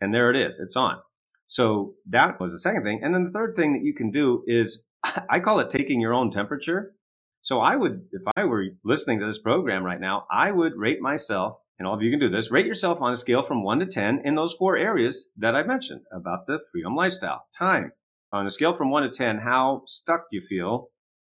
and 0.00 0.12
there 0.12 0.30
it 0.30 0.36
is. 0.36 0.58
It's 0.58 0.76
on. 0.76 0.98
So 1.46 1.94
that 2.10 2.40
was 2.40 2.52
the 2.52 2.58
second 2.58 2.82
thing. 2.82 3.00
And 3.02 3.14
then 3.14 3.24
the 3.24 3.30
third 3.30 3.54
thing 3.56 3.72
that 3.72 3.84
you 3.84 3.94
can 3.94 4.10
do 4.10 4.42
is 4.46 4.84
I 5.30 5.40
call 5.40 5.60
it 5.60 5.70
taking 5.70 6.00
your 6.00 6.12
own 6.14 6.30
temperature. 6.30 6.92
So 7.40 7.60
I 7.60 7.76
would, 7.76 8.06
if 8.12 8.22
I 8.36 8.44
were 8.44 8.64
listening 8.84 9.20
to 9.20 9.26
this 9.26 9.38
program 9.38 9.84
right 9.84 10.00
now, 10.00 10.26
I 10.30 10.50
would 10.50 10.72
rate 10.76 11.00
myself, 11.00 11.58
and 11.78 11.86
all 11.86 11.94
of 11.94 12.02
you 12.02 12.10
can 12.10 12.18
do 12.18 12.28
this, 12.28 12.50
rate 12.50 12.66
yourself 12.66 13.00
on 13.00 13.12
a 13.12 13.16
scale 13.16 13.44
from 13.44 13.62
one 13.62 13.78
to 13.78 13.86
10 13.86 14.22
in 14.24 14.34
those 14.34 14.52
four 14.52 14.76
areas 14.76 15.28
that 15.36 15.54
I 15.54 15.62
mentioned 15.62 16.02
about 16.12 16.46
the 16.46 16.58
freedom 16.72 16.96
lifestyle. 16.96 17.44
Time. 17.56 17.92
On 18.32 18.44
a 18.44 18.50
scale 18.50 18.76
from 18.76 18.90
one 18.90 19.04
to 19.04 19.10
10, 19.10 19.38
how 19.38 19.82
stuck 19.86 20.22
do 20.28 20.36
you 20.36 20.42
feel 20.42 20.88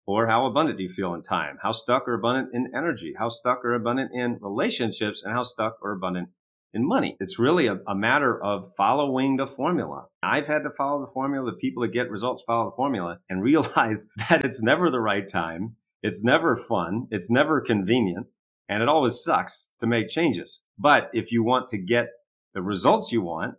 or 0.08 0.26
how 0.26 0.46
abundant 0.46 0.78
do 0.78 0.84
you 0.84 0.92
feel 0.94 1.12
in 1.12 1.20
time? 1.20 1.58
How 1.62 1.70
stuck 1.70 2.08
or 2.08 2.14
abundant 2.14 2.54
in 2.54 2.72
energy? 2.74 3.12
How 3.18 3.28
stuck 3.28 3.62
or 3.62 3.74
abundant 3.74 4.10
in 4.14 4.38
relationships? 4.40 5.20
And 5.22 5.34
how 5.34 5.42
stuck 5.42 5.76
or 5.82 5.92
abundant 5.92 6.30
in 6.72 6.88
money? 6.88 7.18
It's 7.20 7.38
really 7.38 7.66
a, 7.66 7.76
a, 7.86 7.94
matter 7.94 8.42
of 8.42 8.72
following 8.74 9.36
the 9.36 9.46
formula. 9.46 10.06
I've 10.22 10.46
had 10.46 10.60
to 10.60 10.70
follow 10.78 11.04
the 11.04 11.12
formula. 11.12 11.50
The 11.50 11.58
people 11.58 11.82
that 11.82 11.92
get 11.92 12.10
results 12.10 12.42
follow 12.46 12.70
the 12.70 12.76
formula 12.76 13.18
and 13.28 13.42
realize 13.50 14.06
that 14.30 14.46
it's 14.46 14.62
never 14.62 14.90
the 14.90 14.98
right 14.98 15.28
time. 15.30 15.76
It's 16.02 16.24
never 16.24 16.56
fun. 16.56 17.08
It's 17.10 17.30
never 17.30 17.60
convenient. 17.60 18.28
And 18.66 18.82
it 18.82 18.88
always 18.88 19.22
sucks 19.22 19.72
to 19.80 19.86
make 19.86 20.08
changes. 20.08 20.62
But 20.78 21.10
if 21.12 21.32
you 21.32 21.44
want 21.44 21.68
to 21.68 21.76
get 21.76 22.06
the 22.54 22.62
results 22.62 23.12
you 23.12 23.20
want, 23.20 23.56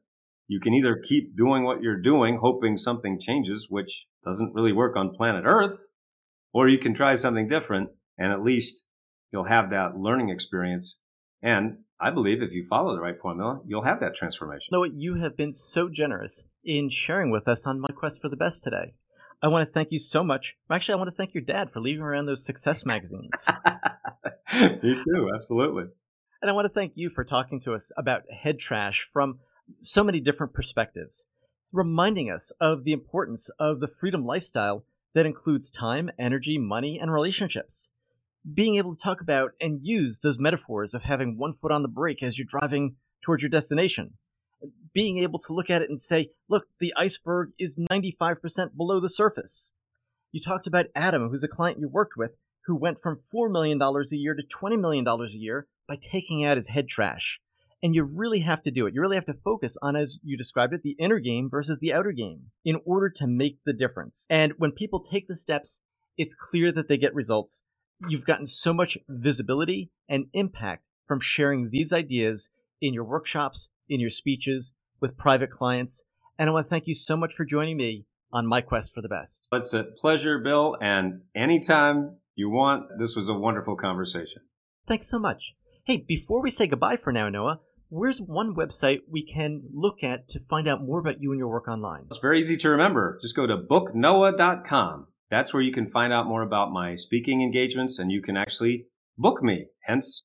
you 0.48 0.60
can 0.60 0.74
either 0.74 1.00
keep 1.08 1.38
doing 1.38 1.64
what 1.64 1.84
you're 1.84 2.02
doing, 2.02 2.40
hoping 2.42 2.76
something 2.76 3.20
changes, 3.20 3.68
which 3.70 4.08
doesn't 4.26 4.56
really 4.56 4.74
work 4.74 4.98
on 4.98 5.14
planet 5.14 5.44
Earth, 5.46 5.80
or 6.54 6.68
you 6.68 6.80
can 6.80 6.94
try 6.94 7.16
something 7.16 7.48
different 7.48 7.90
and 8.18 8.32
at 8.32 8.44
least 8.44 8.86
you'll 9.32 9.46
have 9.46 9.70
that 9.70 9.98
learning 9.98 10.30
experience. 10.30 10.98
And 11.42 11.80
I 12.00 12.12
believe 12.12 12.42
if 12.42 12.52
you 12.52 12.66
follow 12.70 12.96
the 12.96 13.02
right 13.02 13.20
formula, 13.22 13.60
you'll 13.66 13.84
have 13.84 14.00
that 14.02 14.16
transformation. 14.16 14.70
Noah, 14.72 14.90
you 14.94 15.16
have 15.16 15.38
been 15.38 15.54
so 15.54 15.90
generous 15.90 16.44
in 16.64 16.90
sharing 16.90 17.32
with 17.32 17.48
us 17.48 17.64
on 17.66 17.80
my 17.80 17.90
quest 17.96 18.22
for 18.22 18.30
the 18.30 18.36
best 18.36 18.64
today. 18.64 18.94
I 19.42 19.48
want 19.48 19.68
to 19.68 19.74
thank 19.74 19.90
you 19.92 20.00
so 20.00 20.24
much. 20.24 20.56
Actually, 20.70 20.96
I 20.96 20.98
want 20.98 21.10
to 21.10 21.16
thank 21.16 21.34
your 21.34 21.44
dad 21.44 21.72
for 21.72 21.80
leaving 21.80 22.02
around 22.02 22.26
those 22.26 22.46
success 22.46 22.86
magazines. 22.86 23.32
Me 24.54 24.96
too, 25.06 25.32
absolutely. 25.34 25.86
And 26.42 26.50
I 26.50 26.54
want 26.54 26.66
to 26.66 26.74
thank 26.74 26.94
you 26.96 27.10
for 27.10 27.24
talking 27.24 27.62
to 27.62 27.74
us 27.74 27.92
about 27.98 28.24
head 28.32 28.60
trash 28.60 29.08
from 29.14 29.40
so 29.80 30.04
many 30.04 30.20
different 30.20 30.54
perspectives, 30.54 31.24
reminding 31.72 32.30
us 32.30 32.52
of 32.60 32.84
the 32.84 32.92
importance 32.92 33.50
of 33.60 33.80
the 33.80 33.88
freedom 33.88 34.26
lifestyle 34.26 34.84
that 35.14 35.26
includes 35.26 35.72
time, 35.72 36.10
energy, 36.20 36.58
money, 36.58 37.00
and 37.02 37.12
relationships. 37.12 37.90
Being 38.52 38.78
able 38.78 38.96
to 38.96 39.02
talk 39.02 39.22
about 39.22 39.52
and 39.60 39.80
use 39.84 40.20
those 40.22 40.38
metaphors 40.40 40.94
of 40.94 41.04
having 41.04 41.38
one 41.38 41.54
foot 41.62 41.72
on 41.72 41.82
the 41.82 41.88
brake 41.88 42.24
as 42.24 42.38
you're 42.38 42.48
driving 42.50 42.96
towards 43.24 43.42
your 43.42 43.50
destination. 43.50 44.14
Being 44.94 45.20
able 45.20 45.40
to 45.40 45.54
look 45.54 45.70
at 45.70 45.82
it 45.82 45.90
and 45.90 46.02
say, 46.02 46.30
look, 46.50 46.64
the 46.80 46.94
iceberg 46.98 47.52
is 47.60 47.78
95% 47.92 48.76
below 48.76 49.00
the 49.00 49.10
surface. 49.10 49.72
You 50.32 50.42
talked 50.42 50.68
about 50.68 50.88
Adam, 50.96 51.30
who's 51.30 51.44
a 51.44 51.48
client 51.48 51.80
you 51.80 51.88
worked 51.88 52.16
with, 52.16 52.32
who 52.66 52.76
went 52.76 53.02
from 53.02 53.20
$4 53.34 53.52
million 53.52 53.82
a 53.82 54.16
year 54.16 54.36
to 54.36 54.44
$20 54.44 54.80
million 54.80 55.08
a 55.08 55.28
year 55.32 55.68
by 55.88 55.96
taking 55.96 56.46
out 56.46 56.58
his 56.58 56.68
head 56.68 56.88
trash. 56.88 57.40
And 57.82 57.96
you 57.96 58.04
really 58.04 58.42
have 58.42 58.62
to 58.64 58.72
do 58.72 58.88
it. 58.88 58.94
You 58.94 59.02
really 59.02 59.16
have 59.16 59.26
to 59.28 59.34
focus 59.44 59.78
on, 59.82 59.96
as 59.96 60.18
you 60.22 60.38
described 60.38 60.74
it, 60.74 60.82
the 60.84 60.98
inner 61.00 61.20
game 61.20 61.50
versus 61.50 61.80
the 61.80 61.94
outer 61.94 62.12
game 62.12 62.52
in 62.66 62.82
order 62.86 63.10
to 63.10 63.28
make 63.28 63.60
the 63.66 63.74
difference. 63.74 64.26
And 64.30 64.54
when 64.58 64.72
people 64.72 65.00
take 65.02 65.28
the 65.28 65.36
steps, 65.36 65.80
it's 66.18 66.36
clear 66.36 66.74
that 66.74 66.90
they 66.90 66.98
get 66.98 67.16
results. 67.16 67.64
You've 68.08 68.26
gotten 68.26 68.48
so 68.48 68.74
much 68.74 68.98
visibility 69.08 69.92
and 70.10 70.26
impact 70.34 70.84
from 71.08 71.22
sharing 71.22 71.70
these 71.70 71.94
ideas 71.94 72.50
in 72.82 72.94
your 72.94 73.06
workshops, 73.06 73.70
in 73.88 74.00
your 74.00 74.10
speeches, 74.10 74.74
with 75.02 75.18
private 75.18 75.52
clients. 75.52 76.04
And 76.38 76.50
I 76.50 76.54
want 76.54 76.68
to 76.68 76.70
thank 76.70 76.88
you 76.88 76.94
so 76.94 77.16
much 77.16 77.32
for 77.36 77.46
joining 77.46 77.78
me 77.78 78.06
on 78.32 78.46
my 78.46 78.62
quest 78.62 78.94
for 78.94 79.02
the 79.02 79.10
best. 79.10 79.48
It's 79.52 79.74
a 79.74 79.84
pleasure, 79.84 80.38
Bill. 80.40 80.78
And 80.82 81.22
anytime 81.36 82.18
you 82.36 82.50
want, 82.50 82.88
this 83.00 83.16
was 83.16 83.28
a 83.28 83.34
wonderful 83.34 83.76
conversation. 83.76 84.42
Thanks 84.88 85.10
so 85.10 85.20
much. 85.20 85.54
Hey, 85.86 85.98
before 86.08 86.42
we 86.42 86.52
say 86.52 86.68
goodbye 86.68 86.98
for 87.04 87.12
now, 87.12 87.30
Noah, 87.30 87.60
where's 87.90 88.20
one 88.20 88.56
website 88.56 89.00
we 89.10 89.26
can 89.26 89.64
look 89.74 90.04
at 90.04 90.30
to 90.30 90.40
find 90.50 90.68
out 90.68 90.84
more 90.84 91.00
about 91.00 91.22
you 91.22 91.32
and 91.32 91.40
your 91.40 91.50
work 91.50 91.68
online? 91.68 92.06
It's 92.10 92.20
very 92.20 92.40
easy 92.40 92.58
to 92.58 92.70
remember. 92.70 93.20
Just 93.22 93.36
go 93.36 93.46
to 93.46 93.58
booknoah.com. 93.58 95.08
That's 95.30 95.54
where 95.54 95.62
you 95.62 95.74
can 95.74 95.90
find 95.92 96.14
out 96.14 96.26
more 96.26 96.42
about 96.42 96.72
my 96.72 96.96
speaking 96.96 97.42
engagements 97.42 98.00
and 98.00 98.12
you 98.12 98.22
can 98.22 98.38
actually 98.38 98.86
book 99.18 99.44
me. 99.44 99.68
Hence, 99.82 100.24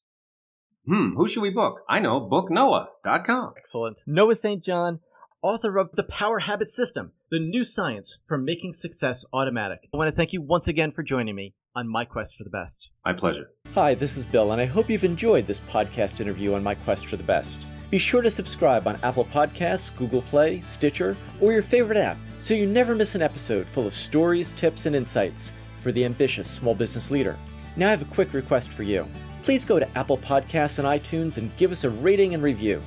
hmm, 0.87 1.14
who 1.16 1.29
should 1.29 1.42
we 1.42 1.50
book? 1.50 1.81
I 1.88 1.98
know, 1.98 2.20
booknoah.com. 2.20 3.55
Excellent. 3.59 3.98
Noah 4.07 4.37
St. 4.40 4.64
John, 4.64 5.00
author 5.42 5.77
of 5.79 5.90
The 5.94 6.05
Power 6.05 6.40
Habit 6.40 6.70
System, 6.70 7.12
the 7.31 7.38
new 7.38 7.64
science 7.64 8.18
for 8.27 8.38
making 8.38 8.74
success 8.74 9.24
automatic. 9.33 9.81
I 9.92 9.96
want 9.96 10.11
to 10.11 10.16
thank 10.16 10.33
you 10.33 10.40
once 10.40 10.68
again 10.68 10.92
for 10.92 11.03
joining 11.03 11.35
me 11.35 11.55
on 11.77 11.88
my 11.88 12.05
quest 12.05 12.35
for 12.37 12.44
the 12.44 12.50
best. 12.50 12.88
My 13.05 13.12
pleasure. 13.12 13.50
Hi, 13.75 13.93
this 13.93 14.17
is 14.17 14.25
Bill, 14.25 14.53
and 14.53 14.61
I 14.61 14.67
hope 14.67 14.89
you've 14.89 15.03
enjoyed 15.03 15.49
this 15.49 15.59
podcast 15.59 16.21
interview 16.21 16.55
on 16.55 16.63
my 16.63 16.77
quest 16.77 17.09
for 17.09 17.17
the 17.17 17.25
best. 17.25 17.67
Be 17.91 17.99
sure 17.99 18.23
to 18.23 18.31
subscribe 18.31 18.87
on 18.87 19.01
Apple 19.03 19.25
Podcasts, 19.25 19.93
Google 19.97 20.23
Play, 20.23 20.61
Stitcher, 20.61 21.17
or 21.41 21.53
your 21.53 21.65
favorite 21.65 21.99
app 21.99 22.17
so 22.39 22.55
you 22.55 22.69
never 22.69 22.95
miss 22.95 23.17
an 23.17 23.21
episode 23.21 23.69
full 23.69 23.85
of 23.85 23.93
stories, 23.93 24.53
tips, 24.53 24.87
and 24.87 24.95
insights 24.95 25.53
for 25.81 25.91
the 25.91 26.05
ambitious 26.05 26.49
small 26.49 26.77
business 26.77 27.11
leader. 27.11 27.37
Now, 27.75 27.89
I 27.89 27.91
have 27.91 28.03
a 28.03 28.15
quick 28.15 28.33
request 28.33 28.73
for 28.73 28.85
you. 28.85 29.09
Please 29.43 29.65
go 29.65 29.81
to 29.81 29.99
Apple 29.99 30.19
Podcasts 30.19 30.79
and 30.79 30.87
iTunes 30.87 31.39
and 31.39 31.57
give 31.57 31.73
us 31.73 31.83
a 31.83 31.91
rating 31.91 32.33
and 32.35 32.45
review. 32.45 32.81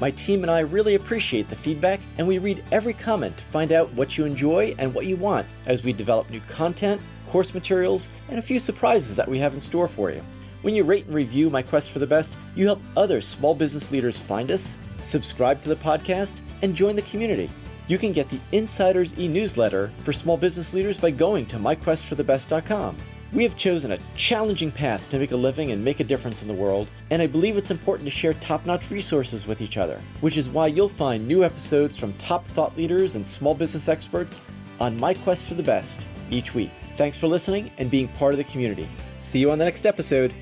My 0.00 0.10
team 0.10 0.42
and 0.42 0.50
I 0.50 0.58
really 0.58 0.96
appreciate 0.96 1.48
the 1.48 1.54
feedback, 1.54 2.00
and 2.18 2.26
we 2.26 2.38
read 2.38 2.64
every 2.72 2.94
comment 2.94 3.36
to 3.36 3.44
find 3.44 3.70
out 3.70 3.92
what 3.92 4.18
you 4.18 4.24
enjoy 4.24 4.74
and 4.78 4.92
what 4.92 5.06
you 5.06 5.16
want 5.16 5.46
as 5.66 5.84
we 5.84 5.92
develop 5.92 6.30
new 6.30 6.40
content 6.40 7.00
course 7.28 7.54
materials, 7.54 8.08
and 8.28 8.38
a 8.38 8.42
few 8.42 8.58
surprises 8.58 9.16
that 9.16 9.28
we 9.28 9.38
have 9.38 9.54
in 9.54 9.60
store 9.60 9.88
for 9.88 10.10
you. 10.10 10.22
When 10.62 10.74
you 10.74 10.84
rate 10.84 11.06
and 11.06 11.14
review 11.14 11.50
My 11.50 11.62
Quest 11.62 11.90
for 11.90 11.98
the 11.98 12.06
Best, 12.06 12.36
you 12.54 12.66
help 12.66 12.80
other 12.96 13.20
small 13.20 13.54
business 13.54 13.90
leaders 13.90 14.18
find 14.18 14.50
us, 14.50 14.78
subscribe 15.04 15.62
to 15.62 15.68
the 15.68 15.76
podcast, 15.76 16.40
and 16.62 16.74
join 16.74 16.96
the 16.96 17.02
community. 17.02 17.50
You 17.88 17.98
can 17.98 18.12
get 18.12 18.28
the 18.28 18.40
Insiders 18.52 19.16
e 19.18 19.28
newsletter 19.28 19.92
for 20.00 20.12
small 20.12 20.36
business 20.36 20.74
leaders 20.74 20.98
by 20.98 21.12
going 21.12 21.46
to 21.46 21.56
myquestforthebest.com. 21.56 22.96
We 23.32 23.42
have 23.42 23.56
chosen 23.56 23.92
a 23.92 23.98
challenging 24.16 24.72
path 24.72 25.08
to 25.10 25.18
make 25.18 25.32
a 25.32 25.36
living 25.36 25.70
and 25.70 25.84
make 25.84 26.00
a 26.00 26.04
difference 26.04 26.42
in 26.42 26.48
the 26.48 26.54
world, 26.54 26.88
and 27.10 27.20
I 27.20 27.26
believe 27.26 27.56
it's 27.56 27.70
important 27.70 28.08
to 28.08 28.14
share 28.14 28.34
top 28.34 28.64
notch 28.66 28.90
resources 28.90 29.46
with 29.46 29.60
each 29.60 29.76
other, 29.76 30.00
which 30.20 30.36
is 30.36 30.48
why 30.48 30.68
you'll 30.68 30.88
find 30.88 31.26
new 31.26 31.44
episodes 31.44 31.98
from 31.98 32.12
top 32.14 32.46
thought 32.48 32.76
leaders 32.76 33.14
and 33.14 33.26
small 33.26 33.54
business 33.54 33.88
experts 33.88 34.40
on 34.80 34.98
My 34.98 35.12
Quest 35.12 35.46
for 35.46 35.54
the 35.54 35.62
Best 35.62 36.06
each 36.30 36.54
week. 36.54 36.70
Thanks 36.96 37.18
for 37.18 37.28
listening 37.28 37.70
and 37.78 37.90
being 37.90 38.08
part 38.08 38.32
of 38.32 38.38
the 38.38 38.44
community. 38.44 38.88
See 39.20 39.38
you 39.38 39.50
on 39.50 39.58
the 39.58 39.64
next 39.64 39.84
episode. 39.84 40.32